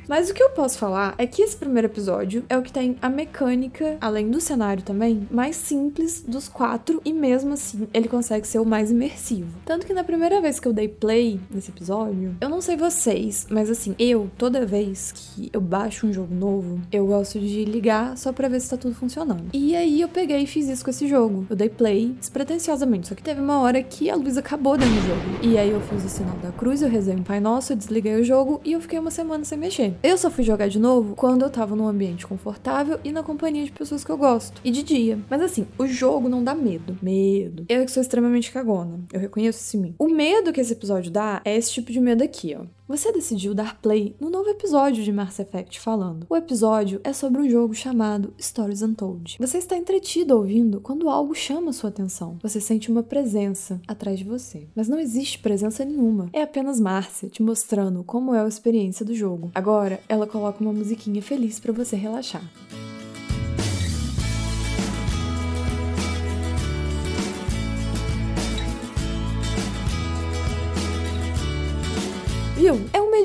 mas 0.09 0.31
o 0.31 0.35
que 0.35 0.43
eu 0.43 0.51
posso 0.51 0.79
falar 0.79 1.15
é 1.19 1.27
que 1.27 1.43
esse 1.43 1.57
primeiro 1.57 1.87
episódio 1.87 2.45
é 2.49 2.57
o 2.57 2.63
que 2.63 2.73
tem 2.73 2.97
a 3.03 3.09
mecânica, 3.09 3.99
além 4.01 4.31
do 4.31 4.41
cenário 4.41 4.83
também, 4.83 5.29
mais 5.31 5.57
simples 5.57 6.25
dos 6.27 6.49
quatro 6.49 7.01
e 7.05 7.13
mesmo 7.13 7.53
assim 7.53 7.87
ele 7.93 8.09
consegue 8.09 8.47
ser 8.47 8.59
o 8.59 8.65
mais 8.65 8.91
imersivo. 8.91 9.49
Tanto 9.65 9.87
que 9.87 9.93
na 9.93 10.03
primeira 10.03 10.41
vez 10.41 10.59
que 10.59 10.67
eu 10.67 10.73
dei 10.73 10.89
play 10.89 11.39
nesse 11.51 11.71
episódio, 11.71 12.35
eu 12.41 12.49
não 12.49 12.61
sei 12.61 12.77
vocês, 12.77 13.47
mas 13.51 13.71
assim, 13.71 13.95
eu 13.99 14.31
toda 14.39 14.65
vez 14.65 15.13
que 15.13 15.51
eu 15.53 15.61
baixo 15.61 16.07
um 16.07 16.13
jogo 16.13 16.35
novo, 16.35 16.81
eu 16.91 17.07
gosto 17.07 17.39
de 17.39 17.65
ligar 17.65 18.17
só 18.17 18.33
para 18.33 18.49
ver 18.49 18.61
se 18.61 18.71
tá 18.71 18.77
tudo 18.77 18.95
funcionando. 18.95 19.45
E 19.53 19.77
aí 19.77 20.01
eu 20.01 20.09
peguei 20.09 20.43
e 20.43 20.47
fiz 20.47 20.69
isso 20.69 20.83
com 20.83 20.91
esse 20.91 21.07
jogo. 21.07 21.47
Eu 21.51 21.57
dei 21.57 21.69
play 21.69 22.15
despretensiosamente, 22.19 23.09
só 23.09 23.15
que 23.15 23.23
teve 23.23 23.41
uma 23.41 23.61
hora 23.61 23.83
que 23.83 24.09
a 24.09 24.17
luz 24.17 24.39
acabou 24.39 24.79
dentro 24.79 24.95
do 24.95 25.01
jogo. 25.03 25.21
E 25.43 25.59
aí 25.59 25.71
eu 25.71 25.81
fiz 25.83 26.05
o 26.05 26.09
sinal 26.09 26.37
da 26.39 26.51
cruz, 26.51 26.81
eu 26.81 26.89
rezei 26.89 27.15
um 27.15 27.23
Pai 27.23 27.41
Nosso, 27.41 27.73
eu 27.73 27.77
desliguei 27.77 28.21
o 28.21 28.25
jogo 28.25 28.61
e 28.65 28.73
eu 28.73 28.81
fiquei 28.81 28.99
uma 28.99 29.11
semana 29.11 29.45
sem 29.45 29.59
mexer. 29.59 29.98
Eu 30.01 30.17
só 30.17 30.31
fui 30.31 30.45
jogar 30.45 30.69
de 30.69 30.79
novo 30.79 31.17
quando 31.17 31.43
eu 31.43 31.51
tava 31.51 31.75
num 31.75 31.89
ambiente 31.89 32.25
confortável 32.25 33.01
e 33.03 33.11
na 33.11 33.25
companhia 33.25 33.65
de 33.65 33.73
pessoas 33.73 34.05
que 34.05 34.11
eu 34.11 34.17
gosto. 34.17 34.61
E 34.65 34.71
de 34.71 34.85
dia. 34.85 35.19
Mas 35.29 35.43
assim, 35.43 35.67
o 35.77 35.89
jogo 35.89 36.29
não 36.29 36.45
dá 36.45 36.55
medo. 36.55 36.97
Medo. 37.03 37.67
Eu 37.69 37.85
que 37.85 37.91
sou 37.91 38.01
extremamente 38.01 38.53
cagona. 38.53 39.01
Eu 39.13 39.19
reconheço 39.19 39.59
isso 39.59 39.77
em 39.77 39.81
mim. 39.81 39.95
O 39.99 40.09
medo 40.09 40.53
que 40.53 40.61
esse 40.61 40.73
episódio 40.73 41.11
dá 41.11 41.43
é 41.45 41.57
esse 41.57 41.73
tipo 41.73 41.91
de 41.91 42.01
medo 42.01 42.23
aqui, 42.23 42.57
ó. 42.57 42.65
Você 42.89 43.13
decidiu 43.13 43.53
dar 43.53 43.79
play 43.83 44.17
no 44.19 44.31
novo 44.31 44.49
episódio 44.49 45.05
de 45.05 45.13
Mass 45.13 45.39
Effect 45.39 45.79
falando. 45.79 46.25
O 46.27 46.35
episódio 46.35 47.03
é 47.05 47.13
sobre 47.13 47.43
um 47.43 47.51
jogo 47.51 47.75
chamado 47.75 48.33
Stories 48.41 48.81
Untold. 48.81 49.37
Você 49.39 49.59
está 49.59 49.77
entretido 49.77 50.35
ouvindo 50.35 50.81
quando 50.81 51.11
algo 51.11 51.35
chama 51.35 51.75
sua 51.75 51.91
atenção. 51.91 52.39
Você 52.43 52.63
sente 52.63 52.91
uma 52.91 53.03
presença 53.03 53.79
atrás 53.87 54.19
de 54.19 54.25
você. 54.25 54.69
Mas 54.75 54.89
não 54.89 54.99
existe 54.99 55.39
presença 55.39 55.85
nenhuma. 55.85 56.31
É 56.33 56.41
apenas 56.41 56.81
Márcia 56.81 57.29
te 57.29 57.43
mostrando 57.43 58.03
como 58.03 58.35
é 58.35 58.41
a 58.41 58.49
experiência 58.49 59.05
do 59.05 59.15
jogo. 59.15 59.51
Agora, 59.55 60.01
ela 60.09 60.27
coloca 60.27 60.65
uma 60.65 60.73
musiquinha 60.73 61.21
feliz 61.21 61.61
para 61.61 61.75
você 61.75 61.95
relaxar. 61.95 62.43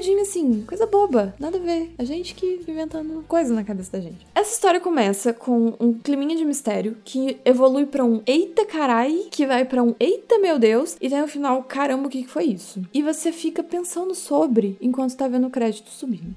Medinho 0.03 0.22
assim, 0.22 0.65
coisa 0.67 0.86
boba, 0.86 1.33
nada 1.39 1.57
a 1.57 1.62
ver. 1.62 1.93
A 1.98 2.03
gente 2.03 2.36
que 2.36 2.60
inventando 2.67 3.24
coisa 3.25 3.53
na 3.53 3.63
cabeça 3.63 3.93
da 3.93 4.01
gente. 4.01 4.27
Essa 4.36 4.53
história 4.53 4.81
começa 4.81 5.31
com 5.31 5.77
um 5.79 5.93
climinha 5.93 6.36
de 6.36 6.43
mistério 6.43 6.98
que 7.05 7.38
evolui 7.45 7.86
para 7.86 8.03
um 8.03 8.22
eita 8.27 8.65
carai, 8.65 9.27
que 9.31 9.48
vai 9.48 9.63
para 9.63 9.81
um 9.81 9.95
eita 9.98 10.38
meu 10.39 10.60
Deus, 10.60 10.98
e 11.00 11.10
tem 11.10 11.22
no 11.22 11.27
final, 11.29 11.63
caramba, 11.63 12.07
o 12.07 12.10
que 12.10 12.27
foi 12.27 12.48
isso? 12.48 12.81
E 12.93 13.01
você 13.01 13.31
fica 13.31 13.63
pensando 13.63 14.13
sobre 14.13 14.77
enquanto 14.81 15.15
tá 15.15 15.25
vendo 15.25 15.48
o 15.48 15.50
crédito 15.50 15.89
subindo. 15.89 16.36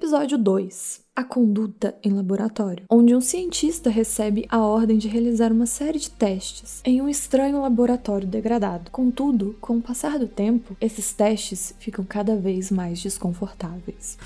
Episódio 0.00 0.38
2 0.38 1.04
a 1.14 1.22
conduta 1.22 1.94
em 2.02 2.10
laboratório, 2.10 2.86
onde 2.88 3.14
um 3.14 3.20
cientista 3.20 3.90
recebe 3.90 4.46
a 4.48 4.58
ordem 4.58 4.96
de 4.96 5.06
realizar 5.06 5.52
uma 5.52 5.66
série 5.66 5.98
de 5.98 6.10
testes 6.10 6.80
em 6.86 7.02
um 7.02 7.08
estranho 7.10 7.60
laboratório 7.60 8.26
degradado. 8.26 8.90
Contudo, 8.90 9.58
com 9.60 9.76
o 9.76 9.82
passar 9.82 10.18
do 10.18 10.26
tempo, 10.26 10.74
esses 10.80 11.12
testes 11.12 11.74
ficam 11.78 12.02
cada 12.02 12.34
vez 12.34 12.70
mais 12.70 13.02
desconfortáveis. 13.02 14.16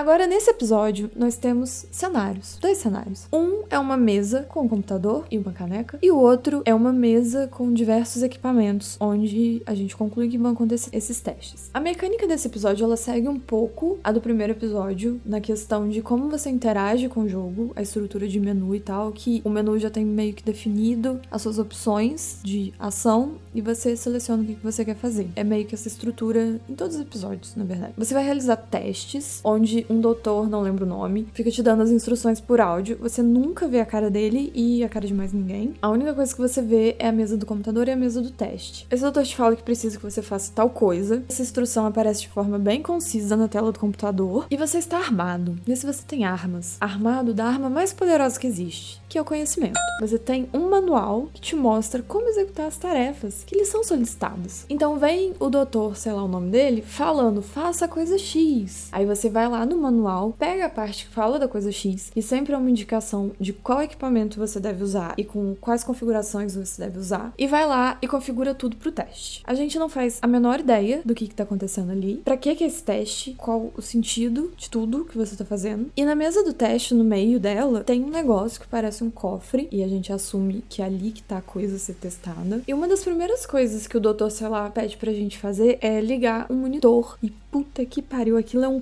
Agora, 0.00 0.26
nesse 0.26 0.48
episódio, 0.48 1.10
nós 1.14 1.36
temos 1.36 1.84
cenários. 1.90 2.56
Dois 2.58 2.78
cenários. 2.78 3.28
Um 3.30 3.64
é 3.68 3.78
uma 3.78 3.98
mesa 3.98 4.46
com 4.48 4.62
um 4.62 4.68
computador 4.68 5.26
e 5.30 5.36
uma 5.36 5.52
caneca, 5.52 5.98
e 6.00 6.10
o 6.10 6.16
outro 6.16 6.62
é 6.64 6.74
uma 6.74 6.90
mesa 6.90 7.48
com 7.48 7.70
diversos 7.70 8.22
equipamentos, 8.22 8.96
onde 8.98 9.60
a 9.66 9.74
gente 9.74 9.94
conclui 9.94 10.30
que 10.30 10.38
vão 10.38 10.52
acontecer 10.52 10.88
esses 10.96 11.20
testes. 11.20 11.68
A 11.74 11.80
mecânica 11.80 12.26
desse 12.26 12.46
episódio, 12.46 12.82
ela 12.82 12.96
segue 12.96 13.28
um 13.28 13.38
pouco 13.38 13.98
a 14.02 14.10
do 14.10 14.22
primeiro 14.22 14.54
episódio, 14.54 15.20
na 15.22 15.38
questão 15.38 15.86
de 15.86 16.00
como 16.00 16.30
você 16.30 16.48
interage 16.48 17.06
com 17.10 17.24
o 17.24 17.28
jogo, 17.28 17.70
a 17.76 17.82
estrutura 17.82 18.26
de 18.26 18.40
menu 18.40 18.74
e 18.74 18.80
tal, 18.80 19.12
que 19.12 19.42
o 19.44 19.50
menu 19.50 19.78
já 19.78 19.90
tem 19.90 20.02
meio 20.02 20.32
que 20.32 20.42
definido 20.42 21.20
as 21.30 21.42
suas 21.42 21.58
opções 21.58 22.38
de 22.42 22.72
ação 22.78 23.34
e 23.54 23.60
você 23.60 23.94
seleciona 23.94 24.44
o 24.44 24.46
que 24.46 24.54
você 24.62 24.82
quer 24.82 24.96
fazer. 24.96 25.28
É 25.36 25.44
meio 25.44 25.66
que 25.66 25.74
essa 25.74 25.88
estrutura 25.88 26.58
em 26.66 26.74
todos 26.74 26.96
os 26.96 27.02
episódios, 27.02 27.54
na 27.54 27.64
verdade. 27.64 27.92
Você 27.98 28.14
vai 28.14 28.24
realizar 28.24 28.56
testes, 28.56 29.42
onde 29.44 29.89
um 29.90 30.00
doutor, 30.00 30.48
não 30.48 30.60
lembro 30.60 30.86
o 30.86 30.88
nome, 30.88 31.26
fica 31.34 31.50
te 31.50 31.62
dando 31.62 31.82
as 31.82 31.90
instruções 31.90 32.40
por 32.40 32.60
áudio. 32.60 32.96
Você 33.00 33.22
nunca 33.22 33.66
vê 33.66 33.80
a 33.80 33.84
cara 33.84 34.08
dele 34.08 34.52
e 34.54 34.84
a 34.84 34.88
cara 34.88 35.06
de 35.06 35.12
mais 35.12 35.32
ninguém. 35.32 35.74
A 35.82 35.88
única 35.90 36.14
coisa 36.14 36.32
que 36.32 36.40
você 36.40 36.62
vê 36.62 36.94
é 36.98 37.08
a 37.08 37.12
mesa 37.12 37.36
do 37.36 37.44
computador 37.44 37.88
e 37.88 37.90
a 37.90 37.96
mesa 37.96 38.22
do 38.22 38.30
teste. 38.30 38.86
Esse 38.88 39.02
doutor 39.02 39.24
te 39.24 39.34
fala 39.34 39.56
que 39.56 39.64
precisa 39.64 39.96
que 39.96 40.02
você 40.02 40.22
faça 40.22 40.52
tal 40.54 40.70
coisa. 40.70 41.24
Essa 41.28 41.42
instrução 41.42 41.86
aparece 41.86 42.22
de 42.22 42.28
forma 42.28 42.58
bem 42.58 42.80
concisa 42.80 43.36
na 43.36 43.48
tela 43.48 43.72
do 43.72 43.78
computador. 43.80 44.46
E 44.48 44.56
você 44.56 44.78
está 44.78 44.98
armado. 44.98 45.58
Vê 45.66 45.74
se 45.74 45.84
você 45.84 46.02
tem 46.06 46.24
armas. 46.24 46.76
Armado 46.80 47.34
da 47.34 47.46
arma 47.46 47.68
mais 47.68 47.92
poderosa 47.92 48.38
que 48.38 48.46
existe, 48.46 48.99
que 49.10 49.18
é 49.18 49.20
o 49.20 49.24
conhecimento. 49.24 49.78
Você 50.00 50.18
tem 50.18 50.48
um 50.54 50.70
manual 50.70 51.28
que 51.34 51.40
te 51.40 51.56
mostra 51.56 52.00
como 52.00 52.28
executar 52.28 52.68
as 52.68 52.78
tarefas 52.78 53.42
que 53.44 53.56
lhe 53.56 53.64
são 53.64 53.82
solicitadas. 53.82 54.64
Então 54.70 54.98
vem 54.98 55.34
o 55.40 55.50
doutor, 55.50 55.96
sei 55.96 56.12
lá 56.12 56.22
o 56.22 56.28
nome 56.28 56.50
dele, 56.50 56.80
falando, 56.80 57.42
faça 57.42 57.84
a 57.84 57.88
coisa 57.88 58.16
X. 58.16 58.88
Aí 58.92 59.04
você 59.04 59.28
vai 59.28 59.48
lá 59.48 59.66
no 59.66 59.76
manual, 59.76 60.34
pega 60.38 60.66
a 60.66 60.70
parte 60.70 61.06
que 61.06 61.12
fala 61.12 61.38
da 61.38 61.48
coisa 61.48 61.72
X 61.72 62.12
e 62.14 62.22
sempre 62.22 62.54
é 62.54 62.56
uma 62.56 62.70
indicação 62.70 63.32
de 63.38 63.52
qual 63.52 63.82
equipamento 63.82 64.38
você 64.38 64.60
deve 64.60 64.84
usar 64.84 65.14
e 65.18 65.24
com 65.24 65.56
quais 65.60 65.82
configurações 65.82 66.54
você 66.54 66.82
deve 66.82 66.98
usar, 66.98 67.32
e 67.36 67.46
vai 67.46 67.66
lá 67.66 67.98
e 68.00 68.06
configura 68.06 68.54
tudo 68.54 68.76
pro 68.76 68.92
teste. 68.92 69.42
A 69.44 69.54
gente 69.54 69.78
não 69.78 69.88
faz 69.88 70.18
a 70.22 70.26
menor 70.26 70.60
ideia 70.60 71.02
do 71.04 71.14
que, 71.14 71.26
que 71.26 71.34
tá 71.34 71.42
acontecendo 71.42 71.90
ali, 71.90 72.22
para 72.24 72.36
que, 72.36 72.54
que 72.54 72.62
é 72.62 72.66
esse 72.66 72.82
teste, 72.82 73.34
qual 73.36 73.72
o 73.76 73.82
sentido 73.82 74.52
de 74.56 74.70
tudo 74.70 75.04
que 75.04 75.18
você 75.18 75.34
tá 75.34 75.44
fazendo. 75.44 75.90
E 75.96 76.04
na 76.04 76.14
mesa 76.14 76.44
do 76.44 76.52
teste, 76.52 76.94
no 76.94 77.02
meio 77.02 77.40
dela, 77.40 77.82
tem 77.82 78.04
um 78.04 78.10
negócio 78.10 78.60
que 78.60 78.68
parece 78.68 78.99
um 79.02 79.10
cofre, 79.10 79.68
e 79.70 79.82
a 79.82 79.88
gente 79.88 80.12
assume 80.12 80.64
que 80.68 80.82
é 80.82 80.84
ali 80.84 81.12
que 81.12 81.22
tá 81.22 81.38
a 81.38 81.42
coisa 81.42 81.76
a 81.76 81.78
ser 81.78 81.94
testada. 81.94 82.62
E 82.66 82.74
uma 82.74 82.88
das 82.88 83.02
primeiras 83.02 83.46
coisas 83.46 83.86
que 83.86 83.96
o 83.96 84.00
doutor, 84.00 84.30
sei 84.30 84.48
lá, 84.48 84.68
pede 84.70 84.96
pra 84.96 85.12
gente 85.12 85.38
fazer 85.38 85.78
é 85.80 86.00
ligar 86.00 86.46
um 86.50 86.56
monitor. 86.56 87.16
E 87.22 87.30
puta 87.30 87.84
que 87.84 88.02
pariu, 88.02 88.36
aquilo 88.36 88.64
é 88.64 88.68
um 88.68 88.80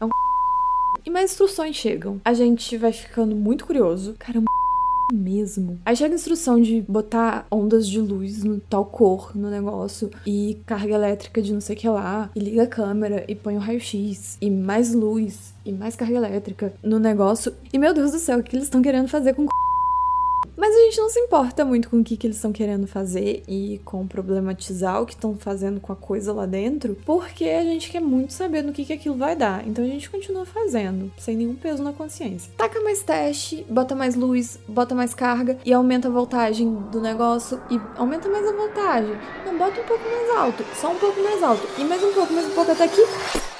é 0.00 0.04
um 0.04 0.10
e 1.04 1.10
mais 1.10 1.30
instruções 1.30 1.76
chegam. 1.76 2.20
A 2.24 2.34
gente 2.34 2.76
vai 2.76 2.92
ficando 2.92 3.36
muito 3.36 3.64
curioso. 3.64 4.16
Caramba, 4.18 4.46
mesmo. 5.12 5.78
Aí 5.84 5.96
chega 5.96 6.14
a 6.14 6.16
instrução 6.16 6.60
de 6.60 6.82
botar 6.82 7.46
ondas 7.50 7.88
de 7.88 8.00
luz 8.00 8.42
no 8.42 8.60
tal 8.60 8.84
cor 8.84 9.32
no 9.34 9.50
negócio 9.50 10.10
e 10.26 10.58
carga 10.66 10.94
elétrica 10.94 11.40
de 11.42 11.52
não 11.52 11.60
sei 11.60 11.76
o 11.76 11.78
que 11.78 11.88
lá, 11.88 12.30
e 12.34 12.40
liga 12.40 12.64
a 12.64 12.66
câmera 12.66 13.24
e 13.28 13.34
põe 13.34 13.56
o 13.56 13.60
raio-x 13.60 14.38
e 14.40 14.50
mais 14.50 14.94
luz 14.94 15.54
e 15.64 15.72
mais 15.72 15.96
carga 15.96 16.16
elétrica 16.16 16.72
no 16.82 16.98
negócio. 16.98 17.52
E 17.72 17.78
meu 17.78 17.92
Deus 17.92 18.12
do 18.12 18.18
céu, 18.18 18.38
o 18.38 18.42
que 18.42 18.54
eles 18.54 18.66
estão 18.66 18.82
querendo 18.82 19.08
fazer 19.08 19.34
com 19.34 19.46
mas 20.56 20.74
a 20.74 20.78
gente 20.80 20.98
não 20.98 21.08
se 21.08 21.18
importa 21.20 21.64
muito 21.64 21.88
com 21.88 22.00
o 22.00 22.04
que, 22.04 22.16
que 22.16 22.26
eles 22.26 22.36
estão 22.36 22.52
querendo 22.52 22.86
fazer 22.86 23.42
e 23.48 23.80
com 23.84 24.06
problematizar 24.06 25.00
o 25.00 25.06
que 25.06 25.14
estão 25.14 25.36
fazendo 25.36 25.80
com 25.80 25.92
a 25.92 25.96
coisa 25.96 26.32
lá 26.32 26.46
dentro, 26.46 26.96
porque 27.04 27.44
a 27.44 27.62
gente 27.62 27.90
quer 27.90 28.00
muito 28.00 28.32
saber 28.32 28.62
no 28.62 28.72
que, 28.72 28.84
que 28.84 28.92
aquilo 28.92 29.16
vai 29.16 29.34
dar. 29.34 29.66
Então 29.66 29.84
a 29.84 29.88
gente 29.88 30.10
continua 30.10 30.44
fazendo, 30.44 31.10
sem 31.18 31.36
nenhum 31.36 31.54
peso 31.54 31.82
na 31.82 31.92
consciência. 31.92 32.52
Taca 32.56 32.80
mais 32.80 33.02
teste, 33.02 33.66
bota 33.68 33.94
mais 33.94 34.14
luz, 34.14 34.58
bota 34.68 34.94
mais 34.94 35.14
carga 35.14 35.58
e 35.64 35.72
aumenta 35.72 36.08
a 36.08 36.10
voltagem 36.10 36.72
do 36.90 37.00
negócio 37.00 37.60
e 37.70 37.80
aumenta 37.96 38.28
mais 38.28 38.46
a 38.46 38.52
voltagem. 38.52 39.16
Não, 39.44 39.56
bota 39.56 39.80
um 39.80 39.84
pouco 39.84 40.04
mais 40.08 40.30
alto, 40.36 40.64
só 40.80 40.92
um 40.92 40.96
pouco 40.96 41.20
mais 41.22 41.42
alto 41.42 41.66
e 41.78 41.84
mais 41.84 42.02
um 42.02 42.12
pouco, 42.12 42.32
mais 42.32 42.46
um 42.46 42.54
pouco 42.54 42.72
até 42.72 42.84
aqui. 42.84 43.55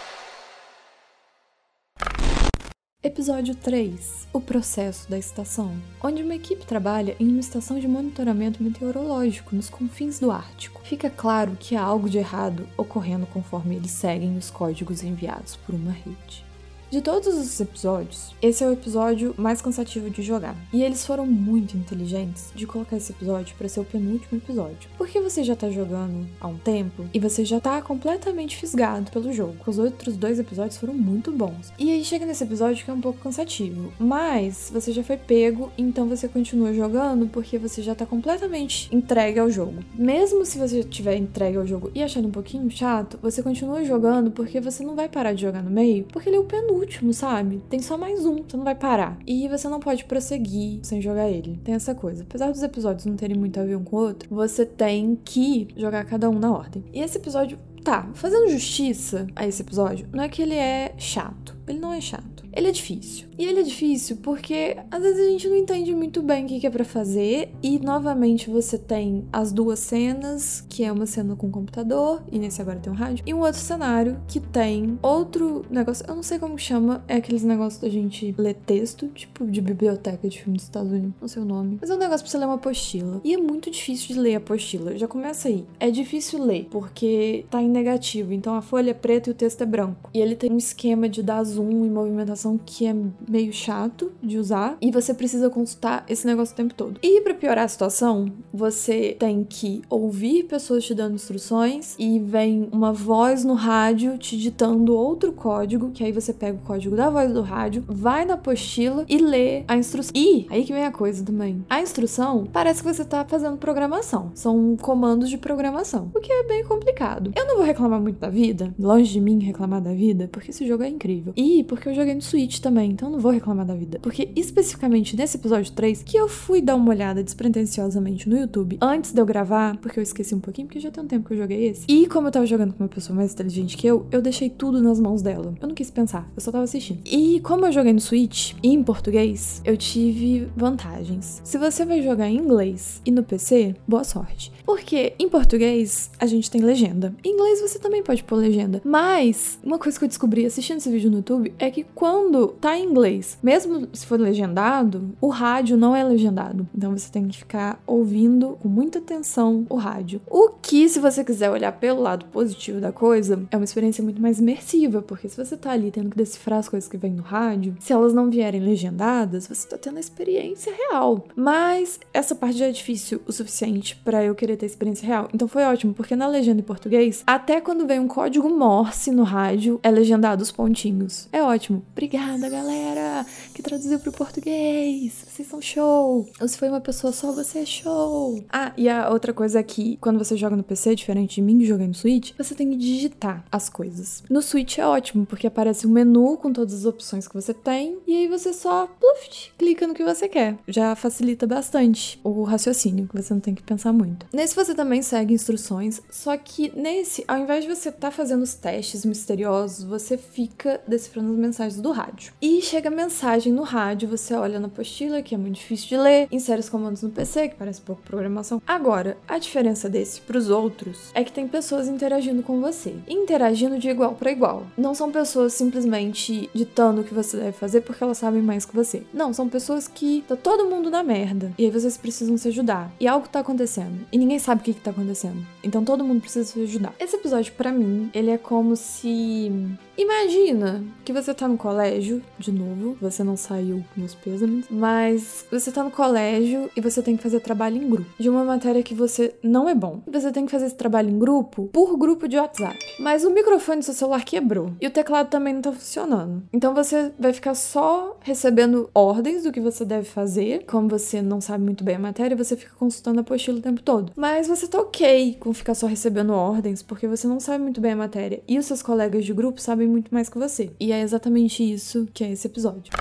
Episódio 3.06 3.54
3 3.54 4.26
O 4.32 4.40
processo 4.40 5.08
da 5.08 5.16
estação 5.16 5.80
onde 6.02 6.24
uma 6.24 6.34
equipe 6.34 6.66
trabalha 6.66 7.14
em 7.20 7.28
uma 7.28 7.38
estação 7.38 7.78
de 7.78 7.86
monitoramento 7.86 8.60
meteorológico 8.60 9.54
nos 9.54 9.70
confins 9.70 10.18
do 10.18 10.32
Ártico. 10.32 10.80
Fica 10.82 11.08
claro 11.08 11.56
que 11.56 11.76
há 11.76 11.82
algo 11.82 12.10
de 12.10 12.18
errado 12.18 12.66
ocorrendo 12.76 13.24
conforme 13.24 13.76
eles 13.76 13.92
seguem 13.92 14.36
os 14.36 14.50
códigos 14.50 15.04
enviados 15.04 15.54
por 15.54 15.72
uma 15.72 15.92
rede. 15.92 16.45
De 16.88 17.00
todos 17.00 17.26
os 17.34 17.58
episódios, 17.58 18.32
esse 18.40 18.62
é 18.62 18.68
o 18.68 18.72
episódio 18.72 19.34
mais 19.36 19.60
cansativo 19.60 20.08
de 20.08 20.22
jogar. 20.22 20.54
E 20.72 20.84
eles 20.84 21.04
foram 21.04 21.26
muito 21.26 21.76
inteligentes 21.76 22.52
de 22.54 22.64
colocar 22.64 22.96
esse 22.96 23.10
episódio 23.10 23.56
para 23.58 23.68
ser 23.68 23.80
o 23.80 23.84
penúltimo 23.84 24.38
episódio. 24.38 24.88
Porque 24.96 25.20
você 25.20 25.42
já 25.42 25.56
tá 25.56 25.68
jogando 25.68 26.28
há 26.40 26.46
um 26.46 26.56
tempo 26.56 27.04
e 27.12 27.18
você 27.18 27.44
já 27.44 27.58
tá 27.58 27.82
completamente 27.82 28.56
fisgado 28.56 29.10
pelo 29.10 29.32
jogo. 29.32 29.56
Os 29.66 29.80
outros 29.80 30.16
dois 30.16 30.38
episódios 30.38 30.78
foram 30.78 30.94
muito 30.94 31.32
bons. 31.32 31.72
E 31.76 31.90
aí 31.90 32.04
chega 32.04 32.24
nesse 32.24 32.44
episódio 32.44 32.84
que 32.84 32.90
é 32.90 32.94
um 32.94 33.00
pouco 33.00 33.18
cansativo. 33.18 33.92
Mas 33.98 34.70
você 34.72 34.92
já 34.92 35.02
foi 35.02 35.16
pego, 35.16 35.72
então 35.76 36.08
você 36.08 36.28
continua 36.28 36.72
jogando 36.72 37.26
porque 37.26 37.58
você 37.58 37.82
já 37.82 37.96
tá 37.96 38.06
completamente 38.06 38.94
entregue 38.94 39.40
ao 39.40 39.50
jogo. 39.50 39.82
Mesmo 39.92 40.46
se 40.46 40.56
você 40.56 40.84
tiver 40.84 41.16
entregue 41.16 41.56
ao 41.56 41.66
jogo 41.66 41.90
e 41.96 42.00
achando 42.00 42.28
um 42.28 42.32
pouquinho 42.32 42.70
chato, 42.70 43.18
você 43.20 43.42
continua 43.42 43.84
jogando 43.84 44.30
porque 44.30 44.60
você 44.60 44.84
não 44.84 44.94
vai 44.94 45.08
parar 45.08 45.32
de 45.32 45.42
jogar 45.42 45.64
no 45.64 45.70
meio, 45.70 46.04
porque 46.04 46.28
ele 46.28 46.36
é 46.36 46.40
o 46.40 46.44
penúltimo 46.44 46.75
último, 46.76 47.12
sabe? 47.12 47.62
Tem 47.68 47.80
só 47.80 47.96
mais 47.96 48.24
um, 48.24 48.42
você 48.42 48.56
não 48.56 48.64
vai 48.64 48.74
parar. 48.74 49.18
E 49.26 49.48
você 49.48 49.68
não 49.68 49.80
pode 49.80 50.04
prosseguir 50.04 50.80
sem 50.82 51.00
jogar 51.00 51.28
ele. 51.28 51.60
Tem 51.64 51.74
essa 51.74 51.94
coisa. 51.94 52.22
Apesar 52.22 52.50
dos 52.50 52.62
episódios 52.62 53.06
não 53.06 53.16
terem 53.16 53.36
muito 53.36 53.58
a 53.58 53.64
ver 53.64 53.76
um 53.76 53.84
com 53.84 53.96
o 53.96 54.00
outro, 54.00 54.34
você 54.34 54.64
tem 54.64 55.18
que 55.24 55.68
jogar 55.76 56.04
cada 56.04 56.28
um 56.30 56.38
na 56.38 56.52
ordem. 56.52 56.84
E 56.92 57.00
esse 57.00 57.18
episódio, 57.18 57.58
tá, 57.82 58.08
fazendo 58.14 58.48
justiça 58.50 59.26
a 59.34 59.46
esse 59.46 59.62
episódio, 59.62 60.08
não 60.12 60.22
é 60.22 60.28
que 60.28 60.42
ele 60.42 60.54
é 60.54 60.94
chato. 60.98 61.56
Ele 61.66 61.78
não 61.78 61.92
é 61.92 62.00
chato. 62.00 62.35
Ele 62.56 62.68
é 62.68 62.72
difícil. 62.72 63.28
E 63.38 63.44
ele 63.44 63.60
é 63.60 63.62
difícil 63.62 64.16
porque 64.22 64.78
às 64.90 65.02
vezes 65.02 65.20
a 65.20 65.30
gente 65.30 65.46
não 65.46 65.56
entende 65.56 65.94
muito 65.94 66.22
bem 66.22 66.46
o 66.46 66.48
que 66.48 66.66
é 66.66 66.70
para 66.70 66.86
fazer 66.86 67.52
e 67.62 67.78
novamente 67.78 68.48
você 68.48 68.78
tem 68.78 69.26
as 69.30 69.52
duas 69.52 69.78
cenas, 69.78 70.64
que 70.66 70.82
é 70.82 70.90
uma 70.90 71.04
cena 71.04 71.36
com 71.36 71.50
computador 71.50 72.22
e 72.32 72.38
nesse 72.38 72.62
agora 72.62 72.78
tem 72.78 72.90
um 72.90 72.96
rádio, 72.96 73.22
e 73.26 73.34
um 73.34 73.40
outro 73.40 73.60
cenário 73.60 74.18
que 74.26 74.40
tem 74.40 74.98
outro 75.02 75.66
negócio, 75.68 76.04
eu 76.08 76.14
não 76.14 76.22
sei 76.22 76.38
como 76.38 76.58
chama, 76.58 77.04
é 77.06 77.16
aqueles 77.16 77.44
negócios 77.44 77.80
da 77.80 77.90
gente 77.90 78.34
ler 78.38 78.54
texto, 78.54 79.08
tipo 79.08 79.46
de 79.46 79.60
biblioteca 79.60 80.26
de 80.26 80.40
filme 80.40 80.56
dos 80.56 80.64
Estados 80.64 80.90
Unidos, 80.90 81.12
não 81.20 81.28
sei 81.28 81.42
o 81.42 81.44
nome, 81.44 81.76
mas 81.78 81.90
é 81.90 81.94
um 81.94 81.98
negócio 81.98 82.24
pra 82.24 82.30
você 82.30 82.38
ler 82.38 82.46
uma 82.46 82.54
apostila. 82.54 83.20
E 83.22 83.34
é 83.34 83.36
muito 83.36 83.70
difícil 83.70 84.14
de 84.14 84.20
ler 84.20 84.34
a 84.36 84.38
apostila. 84.38 84.96
Já 84.96 85.06
começa 85.06 85.48
aí. 85.48 85.66
É 85.78 85.90
difícil 85.90 86.42
ler 86.42 86.68
porque 86.70 87.44
tá 87.50 87.60
em 87.60 87.68
negativo, 87.68 88.32
então 88.32 88.54
a 88.54 88.62
folha 88.62 88.92
é 88.92 88.94
preta 88.94 89.28
e 89.28 89.32
o 89.32 89.34
texto 89.34 89.60
é 89.62 89.66
branco. 89.66 90.10
E 90.14 90.20
ele 90.20 90.34
tem 90.34 90.50
um 90.50 90.56
esquema 90.56 91.08
de 91.08 91.22
dar 91.22 91.44
zoom 91.44 91.84
e 91.84 91.90
movimentação 91.90 92.45
que 92.54 92.86
é 92.86 92.94
meio 93.28 93.52
chato 93.52 94.12
de 94.22 94.38
usar 94.38 94.76
e 94.80 94.90
você 94.90 95.14
precisa 95.14 95.48
consultar 95.48 96.04
esse 96.08 96.26
negócio 96.26 96.52
o 96.52 96.56
tempo 96.56 96.74
todo. 96.74 97.00
E 97.02 97.20
para 97.22 97.34
piorar 97.34 97.64
a 97.64 97.68
situação, 97.68 98.30
você 98.52 99.16
tem 99.18 99.42
que 99.42 99.82
ouvir 99.88 100.44
pessoas 100.44 100.84
te 100.84 100.94
dando 100.94 101.14
instruções 101.14 101.96
e 101.98 102.18
vem 102.18 102.68
uma 102.70 102.92
voz 102.92 103.44
no 103.44 103.54
rádio 103.54 104.18
te 104.18 104.36
ditando 104.36 104.94
outro 104.94 105.32
código, 105.32 105.90
que 105.90 106.04
aí 106.04 106.12
você 106.12 106.32
pega 106.32 106.58
o 106.58 106.66
código 106.66 106.94
da 106.94 107.08
voz 107.08 107.32
do 107.32 107.42
rádio, 107.42 107.84
vai 107.86 108.24
na 108.24 108.34
apostila 108.34 109.04
e 109.08 109.18
lê 109.18 109.64
a 109.66 109.76
instrução. 109.76 110.12
E 110.14 110.46
aí 110.50 110.64
que 110.64 110.72
vem 110.72 110.84
a 110.84 110.92
coisa 110.92 111.24
também. 111.24 111.64
A 111.68 111.80
instrução 111.80 112.46
parece 112.52 112.82
que 112.82 112.92
você 112.92 113.04
tá 113.04 113.24
fazendo 113.24 113.56
programação. 113.56 114.30
São 114.34 114.76
comandos 114.76 115.28
de 115.28 115.38
programação, 115.38 116.10
o 116.14 116.20
que 116.20 116.32
é 116.32 116.44
bem 116.44 116.64
complicado. 116.64 117.32
Eu 117.34 117.46
não 117.46 117.56
vou 117.56 117.64
reclamar 117.64 118.00
muito 118.00 118.18
da 118.18 118.28
vida, 118.28 118.74
longe 118.78 119.12
de 119.12 119.20
mim 119.20 119.42
reclamar 119.42 119.80
da 119.80 119.92
vida, 119.92 120.28
porque 120.30 120.50
esse 120.50 120.66
jogo 120.66 120.82
é 120.82 120.88
incrível. 120.88 121.32
E 121.36 121.64
porque 121.64 121.88
eu 121.88 121.94
joguei 121.94 122.14
no 122.14 122.22
Switch 122.36 122.58
também, 122.58 122.90
então 122.90 123.08
não 123.08 123.18
vou 123.18 123.32
reclamar 123.32 123.64
da 123.64 123.74
vida. 123.74 123.98
Porque 123.98 124.28
especificamente 124.36 125.16
nesse 125.16 125.38
episódio 125.38 125.72
3, 125.72 126.02
que 126.02 126.18
eu 126.18 126.28
fui 126.28 126.60
dar 126.60 126.76
uma 126.76 126.90
olhada 126.90 127.24
despretensiosamente 127.24 128.28
no 128.28 128.36
YouTube 128.36 128.76
antes 128.82 129.12
de 129.12 129.18
eu 129.18 129.24
gravar, 129.24 129.78
porque 129.78 129.98
eu 129.98 130.02
esqueci 130.02 130.34
um 130.34 130.40
pouquinho, 130.40 130.66
porque 130.68 130.78
já 130.78 130.90
tem 130.90 131.02
um 131.02 131.06
tempo 131.06 131.26
que 131.26 131.32
eu 131.32 131.38
joguei 131.38 131.66
esse. 131.66 131.86
E 131.88 132.06
como 132.06 132.28
eu 132.28 132.32
tava 132.32 132.44
jogando 132.44 132.74
com 132.74 132.84
uma 132.84 132.90
pessoa 132.90 133.16
mais 133.16 133.32
inteligente 133.32 133.74
que 133.74 133.86
eu, 133.86 134.06
eu 134.10 134.20
deixei 134.20 134.50
tudo 134.50 134.82
nas 134.82 135.00
mãos 135.00 135.22
dela. 135.22 135.54
Eu 135.62 135.66
não 135.66 135.74
quis 135.74 135.90
pensar, 135.90 136.30
eu 136.36 136.42
só 136.42 136.52
tava 136.52 136.64
assistindo. 136.64 137.00
E 137.06 137.40
como 137.40 137.64
eu 137.64 137.72
joguei 137.72 137.94
no 137.94 138.00
Switch 138.00 138.52
e 138.62 138.68
em 138.68 138.82
português, 138.82 139.62
eu 139.64 139.74
tive 139.74 140.46
vantagens. 140.54 141.40
Se 141.42 141.56
você 141.56 141.86
vai 141.86 142.02
jogar 142.02 142.28
em 142.28 142.36
inglês 142.36 143.00
e 143.06 143.10
no 143.10 143.22
PC, 143.22 143.74
boa 143.88 144.04
sorte. 144.04 144.52
Porque 144.66 145.14
em 145.18 145.28
português 145.28 146.10
a 146.18 146.26
gente 146.26 146.50
tem 146.50 146.60
legenda. 146.60 147.14
Em 147.24 147.32
inglês 147.32 147.62
você 147.62 147.78
também 147.78 148.02
pode 148.02 148.22
pôr 148.24 148.36
legenda. 148.36 148.82
Mas 148.84 149.58
uma 149.64 149.78
coisa 149.78 149.98
que 149.98 150.04
eu 150.04 150.08
descobri 150.08 150.44
assistindo 150.44 150.78
esse 150.78 150.90
vídeo 150.90 151.10
no 151.10 151.18
YouTube 151.18 151.54
é 151.58 151.70
que 151.70 151.86
quando 151.94 152.15
tá 152.60 152.76
em 152.76 152.84
inglês, 152.84 153.38
mesmo 153.42 153.88
se 153.92 154.06
for 154.06 154.18
legendado, 154.18 155.10
o 155.20 155.28
rádio 155.28 155.76
não 155.76 155.94
é 155.94 156.02
legendado. 156.02 156.68
Então 156.76 156.96
você 156.96 157.10
tem 157.10 157.26
que 157.28 157.38
ficar 157.38 157.80
ouvindo 157.86 158.58
com 158.60 158.68
muita 158.68 158.98
atenção 158.98 159.66
o 159.68 159.76
rádio. 159.76 160.20
O 160.28 160.50
que, 160.50 160.88
se 160.88 160.98
você 160.98 161.24
quiser 161.24 161.50
olhar 161.50 161.72
pelo 161.72 162.00
lado 162.00 162.26
positivo 162.26 162.80
da 162.80 162.92
coisa, 162.92 163.42
é 163.50 163.56
uma 163.56 163.64
experiência 163.64 164.02
muito 164.02 164.20
mais 164.20 164.38
imersiva, 164.38 165.02
porque 165.02 165.28
se 165.28 165.36
você 165.36 165.56
tá 165.56 165.70
ali 165.70 165.90
tendo 165.90 166.10
que 166.10 166.16
decifrar 166.16 166.58
as 166.58 166.68
coisas 166.68 166.88
que 166.88 166.96
vêm 166.96 167.12
no 167.12 167.22
rádio, 167.22 167.76
se 167.80 167.92
elas 167.92 168.12
não 168.12 168.30
vierem 168.30 168.60
legendadas, 168.60 169.46
você 169.46 169.68
tá 169.68 169.78
tendo 169.78 169.96
a 169.96 170.00
experiência 170.00 170.72
real. 170.74 171.26
Mas 171.34 171.98
essa 172.12 172.34
parte 172.34 172.58
já 172.58 172.66
é 172.66 172.72
difícil 172.72 173.20
o 173.26 173.32
suficiente 173.32 173.96
para 173.96 174.24
eu 174.24 174.34
querer 174.34 174.56
ter 174.56 174.66
experiência 174.66 175.06
real. 175.06 175.28
Então 175.32 175.48
foi 175.48 175.64
ótimo, 175.64 175.94
porque 175.94 176.16
na 176.16 176.26
legenda 176.26 176.60
em 176.60 176.64
português, 176.64 177.22
até 177.26 177.60
quando 177.60 177.86
vem 177.86 178.00
um 178.00 178.08
código 178.08 178.48
Morse 178.48 179.10
no 179.10 179.22
rádio, 179.22 179.80
é 179.82 179.90
legendado 179.90 180.42
os 180.42 180.52
pontinhos. 180.52 181.28
É 181.32 181.42
ótimo. 181.42 181.82
Obrigada, 182.06 182.48
galera, 182.48 183.26
que 183.52 183.60
traduziu 183.60 183.98
pro 183.98 184.12
português. 184.12 185.24
Vocês 185.26 185.48
são 185.48 185.60
show. 185.60 186.24
Ou 186.40 186.46
se 186.46 186.56
foi 186.56 186.68
uma 186.68 186.80
pessoa 186.80 187.12
só, 187.12 187.32
você 187.32 187.58
é 187.58 187.66
show. 187.66 188.44
Ah, 188.48 188.72
e 188.76 188.88
a 188.88 189.10
outra 189.10 189.32
coisa 189.32 189.58
é 189.58 189.62
que 189.64 189.96
quando 189.96 190.16
você 190.16 190.36
joga 190.36 190.54
no 190.54 190.62
PC, 190.62 190.94
diferente 190.94 191.34
de 191.34 191.42
mim 191.42 191.58
que 191.58 191.66
joguei 191.66 191.88
no 191.88 191.94
Switch, 191.94 192.30
você 192.38 192.54
tem 192.54 192.70
que 192.70 192.76
digitar 192.76 193.44
as 193.50 193.68
coisas. 193.68 194.22
No 194.30 194.40
Switch 194.40 194.78
é 194.78 194.86
ótimo, 194.86 195.26
porque 195.26 195.48
aparece 195.48 195.84
um 195.84 195.90
menu 195.90 196.36
com 196.36 196.52
todas 196.52 196.74
as 196.74 196.84
opções 196.84 197.26
que 197.26 197.34
você 197.34 197.52
tem, 197.52 197.98
e 198.06 198.14
aí 198.14 198.28
você 198.28 198.52
só 198.52 198.86
pluft, 198.86 199.52
clica 199.58 199.84
no 199.84 199.92
que 199.92 200.04
você 200.04 200.28
quer. 200.28 200.56
Já 200.68 200.94
facilita 200.94 201.44
bastante 201.44 202.20
o 202.22 202.44
raciocínio, 202.44 203.08
que 203.08 203.20
você 203.20 203.34
não 203.34 203.40
tem 203.40 203.52
que 203.52 203.64
pensar 203.64 203.92
muito. 203.92 204.26
Nesse 204.32 204.54
você 204.54 204.76
também 204.76 205.02
segue 205.02 205.34
instruções, 205.34 206.00
só 206.08 206.36
que 206.36 206.70
nesse, 206.78 207.24
ao 207.26 207.38
invés 207.38 207.64
de 207.64 207.74
você 207.74 207.88
estar 207.88 207.98
tá 207.98 208.10
fazendo 208.12 208.42
os 208.42 208.54
testes 208.54 209.04
misteriosos, 209.04 209.82
você 209.82 210.16
fica 210.16 210.80
decifrando 210.86 211.32
as 211.32 211.38
mensagens 211.38 211.82
do 211.82 211.95
rádio. 211.96 212.32
E 212.42 212.60
chega 212.60 212.90
mensagem 212.90 213.52
no 213.52 213.62
rádio, 213.62 214.08
você 214.08 214.34
olha 214.34 214.60
na 214.60 214.66
apostila, 214.66 215.22
que 215.22 215.34
é 215.34 215.38
muito 215.38 215.54
difícil 215.54 215.88
de 215.88 215.96
ler, 215.96 216.28
insere 216.30 216.60
os 216.60 216.68
comandos 216.68 217.02
no 217.02 217.10
PC, 217.10 217.48
que 217.48 217.54
parece 217.56 217.80
pouco 217.80 218.02
programação. 218.02 218.60
Agora, 218.66 219.16
a 219.26 219.38
diferença 219.38 219.88
desse 219.88 220.20
para 220.20 220.36
os 220.36 220.50
outros 220.50 221.10
é 221.14 221.24
que 221.24 221.32
tem 221.32 221.48
pessoas 221.48 221.88
interagindo 221.88 222.42
com 222.42 222.60
você, 222.60 222.94
interagindo 223.08 223.78
de 223.78 223.88
igual 223.88 224.14
para 224.14 224.30
igual. 224.30 224.66
Não 224.76 224.94
são 224.94 225.10
pessoas 225.10 225.54
simplesmente 225.54 226.50
ditando 226.54 227.00
o 227.00 227.04
que 227.04 227.14
você 227.14 227.36
deve 227.38 227.52
fazer 227.52 227.80
porque 227.80 228.04
elas 228.04 228.18
sabem 228.18 228.42
mais 228.42 228.66
que 228.66 228.74
você. 228.74 229.02
Não, 229.12 229.32
são 229.32 229.48
pessoas 229.48 229.88
que 229.88 230.22
tá 230.28 230.36
todo 230.36 230.68
mundo 230.68 230.90
na 230.90 231.02
merda 231.02 231.52
e 231.56 231.64
aí 231.64 231.70
vocês 231.70 231.96
precisam 231.96 232.36
se 232.36 232.48
ajudar. 232.48 232.92
E 233.00 233.08
algo 233.08 233.28
tá 233.28 233.40
acontecendo 233.40 234.06
e 234.12 234.18
ninguém 234.18 234.38
sabe 234.38 234.60
o 234.60 234.64
que, 234.64 234.74
que 234.74 234.80
tá 234.80 234.90
acontecendo. 234.90 235.46
Então 235.64 235.84
todo 235.84 236.04
mundo 236.04 236.20
precisa 236.20 236.44
se 236.44 236.60
ajudar. 236.60 236.94
Esse 237.00 237.16
episódio, 237.16 237.52
para 237.54 237.72
mim, 237.72 238.10
ele 238.12 238.30
é 238.30 238.38
como 238.38 238.76
se 238.76 239.50
Imagina 239.96 240.84
que 241.04 241.12
você 241.12 241.32
tá 241.32 241.48
no 241.48 241.56
colégio, 241.56 242.22
de 242.38 242.52
novo, 242.52 242.96
você 243.00 243.24
não 243.24 243.36
saiu 243.36 243.82
com 243.94 244.04
os 244.04 244.14
pêsames, 244.14 244.66
mas 244.68 245.46
você 245.50 245.70
tá 245.70 245.82
no 245.82 245.90
colégio 245.90 246.70
e 246.76 246.80
você 246.80 247.02
tem 247.02 247.16
que 247.16 247.22
fazer 247.22 247.40
trabalho 247.40 247.76
em 247.76 247.88
grupo 247.88 248.10
de 248.18 248.28
uma 248.28 248.44
matéria 248.44 248.82
que 248.82 248.94
você 248.94 249.34
não 249.42 249.68
é 249.68 249.74
bom. 249.74 250.02
Você 250.06 250.30
tem 250.32 250.44
que 250.44 250.50
fazer 250.50 250.66
esse 250.66 250.74
trabalho 250.74 251.08
em 251.08 251.18
grupo 251.18 251.70
por 251.72 251.96
grupo 251.96 252.28
de 252.28 252.36
WhatsApp. 252.36 252.78
Mas 252.98 253.24
o 253.24 253.30
microfone 253.30 253.80
do 253.80 253.84
seu 253.84 253.94
celular 253.94 254.24
quebrou 254.24 254.72
e 254.80 254.86
o 254.86 254.90
teclado 254.90 255.28
também 255.28 255.54
não 255.54 255.62
tá 255.62 255.72
funcionando. 255.72 256.42
Então 256.52 256.74
você 256.74 257.12
vai 257.18 257.32
ficar 257.32 257.54
só 257.54 258.16
recebendo 258.20 258.90
ordens 258.94 259.44
do 259.44 259.52
que 259.52 259.60
você 259.60 259.84
deve 259.84 260.04
fazer. 260.04 260.64
Como 260.66 260.88
você 260.88 261.22
não 261.22 261.40
sabe 261.40 261.64
muito 261.64 261.84
bem 261.84 261.96
a 261.96 262.00
matéria, 262.00 262.36
você 262.36 262.56
fica 262.56 262.72
consultando 262.76 263.20
a 263.20 263.22
apostila 263.22 263.58
o 263.58 263.62
tempo 263.62 263.82
todo. 263.82 264.12
Mas 264.16 264.48
você 264.48 264.66
tá 264.66 264.78
ok 264.80 265.36
com 265.40 265.52
ficar 265.52 265.74
só 265.74 265.86
recebendo 265.86 266.32
ordens, 266.32 266.82
porque 266.82 267.06
você 267.06 267.26
não 267.26 267.40
sabe 267.40 267.62
muito 267.62 267.80
bem 267.80 267.92
a 267.92 267.96
matéria. 267.96 268.42
E 268.46 268.58
os 268.58 268.66
seus 268.66 268.82
colegas 268.82 269.24
de 269.24 269.32
grupo 269.32 269.60
sabem 269.60 269.85
sabem 269.86 269.90
muito 269.90 270.12
mais 270.12 270.28
que 270.28 270.38
você. 270.38 270.70
E 270.78 270.92
é 270.92 271.00
exatamente 271.00 271.62
isso 271.62 272.06
que 272.12 272.24
é 272.24 272.32
esse 272.32 272.46
episódio. 272.46 272.92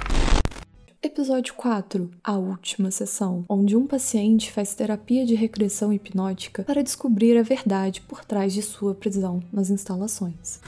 Episódio 1.01 1.53
4 1.53 2.09
A 2.23 2.35
última 2.35 2.89
sessão 2.89 3.45
onde 3.47 3.75
um 3.75 3.85
paciente 3.85 4.51
faz 4.51 4.73
terapia 4.73 5.25
de 5.25 5.35
regressão 5.35 5.93
hipnótica 5.93 6.63
para 6.63 6.83
descobrir 6.83 7.37
a 7.37 7.43
verdade 7.43 8.01
por 8.01 8.23
trás 8.25 8.53
de 8.53 8.61
sua 8.61 8.95
prisão 8.95 9.41
nas 9.51 9.69
instalações. 9.69 10.59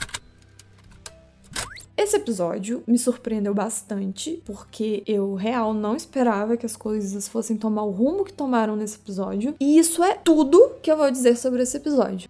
Esse 1.98 2.18
episódio 2.18 2.84
me 2.86 3.00
surpreendeu 3.00 3.56
bastante, 3.56 4.42
porque 4.46 5.02
eu 5.08 5.34
real 5.34 5.74
não 5.74 5.96
esperava 5.96 6.56
que 6.56 6.66
as 6.66 6.78
coisas 6.78 7.28
fossem 7.28 7.58
tomar 7.58 7.84
o 7.84 7.92
rumo 7.92 8.24
que 8.24 8.32
tomaram 8.32 8.76
nesse 8.76 8.98
episódio. 8.98 9.56
E 9.60 9.80
isso 9.80 10.04
é 10.04 10.14
tudo 10.14 10.76
que 10.84 10.92
eu 10.92 10.98
vou 10.98 11.10
dizer 11.10 11.36
sobre 11.36 11.64
esse 11.64 11.76
episódio. 11.76 12.30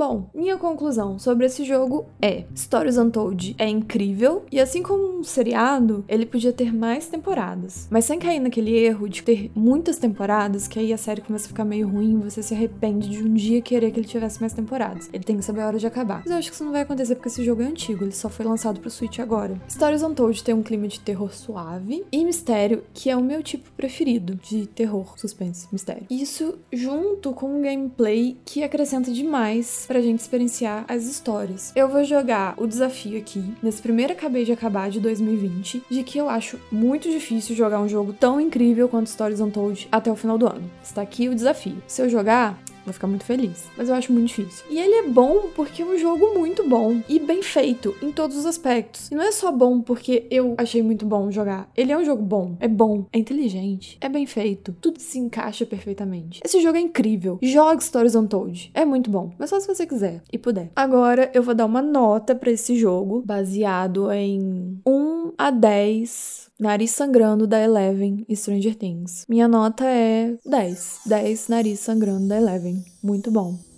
Bom, 0.00 0.30
minha 0.34 0.56
conclusão 0.56 1.18
sobre 1.18 1.44
esse 1.44 1.62
jogo 1.62 2.06
é: 2.22 2.44
Stories 2.56 2.96
Untold 2.96 3.54
é 3.58 3.68
incrível 3.68 4.46
e 4.50 4.58
assim 4.58 4.82
como 4.82 5.18
um 5.18 5.22
seriado, 5.22 6.06
ele 6.08 6.24
podia 6.24 6.54
ter 6.54 6.74
mais 6.74 7.06
temporadas, 7.06 7.86
mas 7.90 8.06
sem 8.06 8.18
cair 8.18 8.40
naquele 8.40 8.74
erro 8.74 9.06
de 9.10 9.22
ter 9.22 9.50
muitas 9.54 9.98
temporadas 9.98 10.66
que 10.66 10.78
aí 10.78 10.90
a 10.90 10.96
série 10.96 11.20
começa 11.20 11.44
a 11.44 11.48
ficar 11.48 11.66
meio 11.66 11.86
ruim 11.86 12.14
e 12.14 12.30
você 12.30 12.42
se 12.42 12.54
arrepende 12.54 13.10
de 13.10 13.22
um 13.22 13.34
dia 13.34 13.60
querer 13.60 13.90
que 13.90 14.00
ele 14.00 14.06
tivesse 14.06 14.40
mais 14.40 14.54
temporadas. 14.54 15.10
Ele 15.12 15.22
tem 15.22 15.36
que 15.36 15.44
saber 15.44 15.60
a 15.60 15.66
hora 15.66 15.78
de 15.78 15.86
acabar. 15.86 16.20
Mas 16.20 16.30
eu 16.30 16.38
acho 16.38 16.48
que 16.48 16.54
isso 16.54 16.64
não 16.64 16.72
vai 16.72 16.80
acontecer 16.80 17.16
porque 17.16 17.28
esse 17.28 17.44
jogo 17.44 17.60
é 17.60 17.66
antigo, 17.66 18.02
ele 18.02 18.12
só 18.12 18.30
foi 18.30 18.46
lançado 18.46 18.80
pro 18.80 18.88
Switch 18.88 19.18
agora. 19.18 19.60
Stories 19.68 20.02
Untold 20.02 20.42
tem 20.42 20.54
um 20.54 20.62
clima 20.62 20.88
de 20.88 20.98
terror 20.98 21.30
suave 21.34 22.06
e 22.10 22.24
mistério, 22.24 22.84
que 22.94 23.10
é 23.10 23.16
o 23.16 23.22
meu 23.22 23.42
tipo 23.42 23.70
preferido 23.72 24.34
de 24.36 24.66
terror, 24.66 25.12
suspense, 25.18 25.68
mistério. 25.70 26.06
Isso 26.08 26.58
junto 26.72 27.34
com 27.34 27.58
um 27.58 27.60
gameplay 27.60 28.38
que 28.46 28.64
acrescenta 28.64 29.12
demais 29.12 29.89
pra 29.90 30.00
gente 30.00 30.20
experienciar 30.20 30.84
as 30.86 31.02
histórias. 31.02 31.72
Eu 31.74 31.88
vou 31.88 32.04
jogar 32.04 32.54
o 32.56 32.64
desafio 32.64 33.18
aqui, 33.18 33.52
nesse 33.60 33.82
primeiro 33.82 34.12
acabei 34.12 34.44
de 34.44 34.52
acabar 34.52 34.88
de 34.88 35.00
2020, 35.00 35.82
de 35.90 36.04
que 36.04 36.16
eu 36.16 36.28
acho 36.28 36.60
muito 36.70 37.10
difícil 37.10 37.56
jogar 37.56 37.80
um 37.80 37.88
jogo 37.88 38.12
tão 38.12 38.40
incrível 38.40 38.88
quanto 38.88 39.10
Stories 39.10 39.40
Untold 39.40 39.88
até 39.90 40.08
o 40.08 40.14
final 40.14 40.38
do 40.38 40.46
ano. 40.46 40.70
Está 40.80 41.02
aqui 41.02 41.28
o 41.28 41.34
desafio. 41.34 41.82
Se 41.88 42.02
eu 42.02 42.08
jogar, 42.08 42.56
vou 42.90 42.94
ficar 42.94 43.06
muito 43.06 43.24
feliz. 43.24 43.68
Mas 43.76 43.88
eu 43.88 43.94
acho 43.94 44.12
muito 44.12 44.28
difícil. 44.28 44.64
E 44.68 44.78
ele 44.78 44.94
é 44.94 45.08
bom 45.08 45.48
porque 45.54 45.82
é 45.82 45.84
um 45.84 45.98
jogo 45.98 46.38
muito 46.38 46.68
bom 46.68 47.00
e 47.08 47.18
bem 47.18 47.42
feito 47.42 47.94
em 48.02 48.12
todos 48.12 48.36
os 48.36 48.46
aspectos. 48.46 49.10
E 49.10 49.14
não 49.14 49.22
é 49.22 49.32
só 49.32 49.50
bom 49.50 49.80
porque 49.80 50.26
eu 50.30 50.54
achei 50.58 50.82
muito 50.82 51.06
bom 51.06 51.30
jogar. 51.30 51.70
Ele 51.76 51.92
é 51.92 51.96
um 51.96 52.04
jogo 52.04 52.22
bom, 52.22 52.56
é 52.60 52.68
bom, 52.68 53.06
é 53.12 53.18
inteligente, 53.18 53.96
é 54.00 54.08
bem 54.08 54.26
feito. 54.26 54.74
Tudo 54.80 55.00
se 55.00 55.18
encaixa 55.18 55.64
perfeitamente. 55.64 56.40
Esse 56.44 56.60
jogo 56.60 56.76
é 56.76 56.80
incrível. 56.80 57.38
Jogue 57.42 57.84
Stories 57.84 58.14
Untold. 58.14 58.70
É 58.74 58.84
muito 58.84 59.10
bom, 59.10 59.32
mas 59.38 59.50
só 59.50 59.60
se 59.60 59.66
você 59.66 59.86
quiser 59.86 60.22
e 60.32 60.38
puder. 60.38 60.70
Agora 60.74 61.30
eu 61.32 61.42
vou 61.42 61.54
dar 61.54 61.66
uma 61.66 61.82
nota 61.82 62.34
para 62.34 62.50
esse 62.50 62.76
jogo 62.76 63.22
baseado 63.24 64.10
em 64.12 64.80
1 65.30 65.34
a 65.38 65.50
10 65.50 66.50
Nariz 66.58 66.90
Sangrando 66.90 67.46
da 67.46 67.58
Eleven 67.58 68.26
Stranger 68.34 68.74
Things. 68.74 69.24
Minha 69.28 69.48
nota 69.48 69.84
é 69.84 70.36
10. 70.44 71.00
10 71.06 71.48
Nariz 71.48 71.80
Sangrando 71.80 72.28
da 72.28 72.36
Eleven. 72.36 72.84
Muito 73.02 73.30
bom 73.30 73.69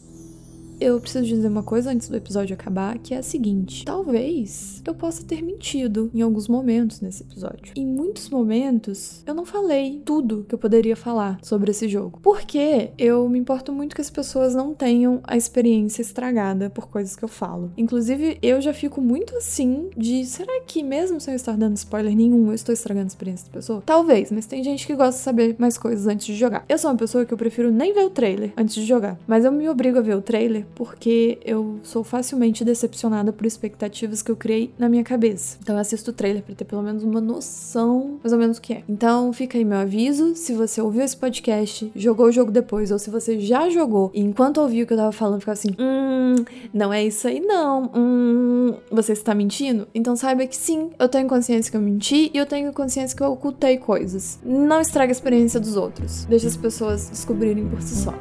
eu 0.83 1.01
preciso 1.01 1.25
dizer 1.25 1.49
uma 1.49 1.63
coisa 1.63 1.91
antes 1.91 2.09
do 2.09 2.17
episódio 2.17 2.55
acabar, 2.55 2.99
que 2.99 3.15
é 3.15 3.19
a 3.19 3.23
seguinte: 3.23 3.85
talvez 3.85 4.83
eu 4.85 4.95
possa 4.95 5.25
ter 5.25 5.43
mentido 5.43 6.11
em 6.13 6.23
alguns 6.23 6.49
momentos 6.49 7.01
nesse 7.01 7.23
episódio. 7.23 7.73
Em 7.77 7.87
muitos 7.87 8.29
momentos, 8.29 9.23
eu 9.27 9.35
não 9.35 9.45
falei 9.45 10.03
tudo 10.05 10.45
que 10.49 10.55
eu 10.55 10.59
poderia 10.59 10.97
falar 10.97 11.39
sobre 11.43 11.71
esse 11.71 11.89
jogo. 11.89 12.19
Porque 12.23 12.91
eu 12.99 13.29
me 13.29 13.39
importo 13.39 13.73
muito 13.73 13.95
que 13.95 14.01
as 14.01 14.11
pessoas 14.11 14.55
não 14.55 14.75
tenham 14.75 15.21
a 15.25 15.37
experiência 15.37 16.03
estragada 16.03 16.69
por 16.69 16.89
coisas 16.89 17.15
que 17.15 17.25
eu 17.25 17.29
falo. 17.29 17.73
Inclusive, 17.77 18.39
eu 18.43 18.61
já 18.61 18.75
fico 18.75 19.01
muito 19.01 19.37
assim 19.37 19.91
de 19.97 20.25
será 20.27 20.61
que 20.67 20.83
mesmo 20.83 21.21
sem 21.21 21.33
eu 21.33 21.37
estar 21.37 21.57
dando 21.57 21.77
spoiler 21.77 22.15
nenhum, 22.15 22.49
eu 22.49 22.55
estou 22.55 22.73
estragando 22.73 23.07
a 23.07 23.09
experiência 23.09 23.47
da 23.47 23.53
pessoa? 23.53 23.83
Talvez, 23.87 24.33
mas 24.33 24.47
tem 24.47 24.65
gente 24.65 24.87
que 24.87 24.95
gosta 24.95 25.19
de 25.19 25.25
saber 25.25 25.57
mais 25.59 25.79
coisas 25.79 26.07
antes 26.07 26.27
de 26.27 26.35
jogar. 26.35 26.65
Eu 26.69 26.79
sou 26.79 26.91
uma 26.91 26.97
pessoa 26.97 27.25
que 27.25 27.33
eu 27.33 27.39
prefiro 27.39 27.71
nem 27.71 27.95
ver 27.95 28.05
o 28.05 28.11
trailer 28.11 28.53
antes 28.57 28.75
de 28.75 28.85
jogar, 28.85 29.19
mas 29.27 29.45
eu 29.45 29.53
me 29.53 29.69
obrigo 29.69 29.99
a 29.99 30.03
ver 30.03 30.17
o 30.17 30.23
trailer 30.23 30.67
porque 30.75 31.39
eu 31.45 31.79
sou 31.83 32.03
facilmente 32.05 32.65
decepcionada 32.65 33.33
por 33.33 33.47
expectativas 33.47 34.23
que 34.23 34.31
eu 34.31 34.37
criei 34.37 34.73
na 34.79 34.89
minha 34.89 35.05
cabeça. 35.05 35.59
Então 35.63 35.75
eu 35.75 35.81
assisto 35.81 36.11
o 36.11 36.15
trailer 36.15 36.43
para 36.43 36.55
ter 36.55 36.65
pelo 36.65 36.83
menos 36.83 37.03
uma 37.03 37.21
noção 37.21 38.19
mais 38.23 38.33
ou 38.33 38.39
menos 38.39 38.59
o 38.59 38.61
que 38.61 38.75
é. 38.75 38.83
Então 38.89 39.33
fica 39.33 39.59
aí 39.59 39.65
meu 39.65 39.79
aviso, 39.79 40.35
se 40.35 40.55
você 40.55 40.81
ouviu 40.81 41.03
esse 41.03 41.17
podcast, 41.17 41.91
jogou 41.95 42.27
o 42.27 42.33
jogo 42.33 42.51
depois, 42.51 42.91
ou 42.91 42.99
se 42.99 43.11
você 43.11 43.41
já 43.41 43.69
jogou 43.71 44.11
e 44.15 44.21
enquanto 44.21 44.59
ouviu 44.59 44.85
o 44.85 44.87
que 44.87 44.93
eu 44.93 44.99
tava 44.99 45.13
falando, 45.13 45.41
ficava 45.41 45.59
assim, 45.59 45.75
hum, 45.79 46.45
não 46.73 46.93
é 46.93 47.05
isso 47.05 47.27
aí 47.27 47.41
não, 47.41 47.91
hum, 47.95 48.75
você 48.91 49.13
está 49.13 49.35
mentindo? 49.35 49.87
Então 49.95 50.17
saiba 50.17 50.47
que 50.47 50.57
sim, 50.57 50.91
eu 50.99 51.09
tenho 51.09 51.29
consciência 51.29 51.71
que 51.71 51.77
eu 51.77 51.81
menti 51.81 52.31
e 52.33 52.39
eu 52.39 52.47
tenho 52.47 52.73
consciência 52.73 53.17
que 53.17 53.23
eu 53.23 53.33
ocultei 53.33 53.79
coisas. 53.79 54.39
Não 54.45 54.81
estraga 54.81 55.11
a 55.11 55.15
experiência 55.15 55.61
dos 55.61 55.77
outros. 55.77 56.25
Deixa 56.27 56.47
as 56.47 56.57
pessoas 56.57 57.11
descobrirem 57.11 57.69
por 57.69 57.81
si 57.83 57.97
só. 57.97 58.15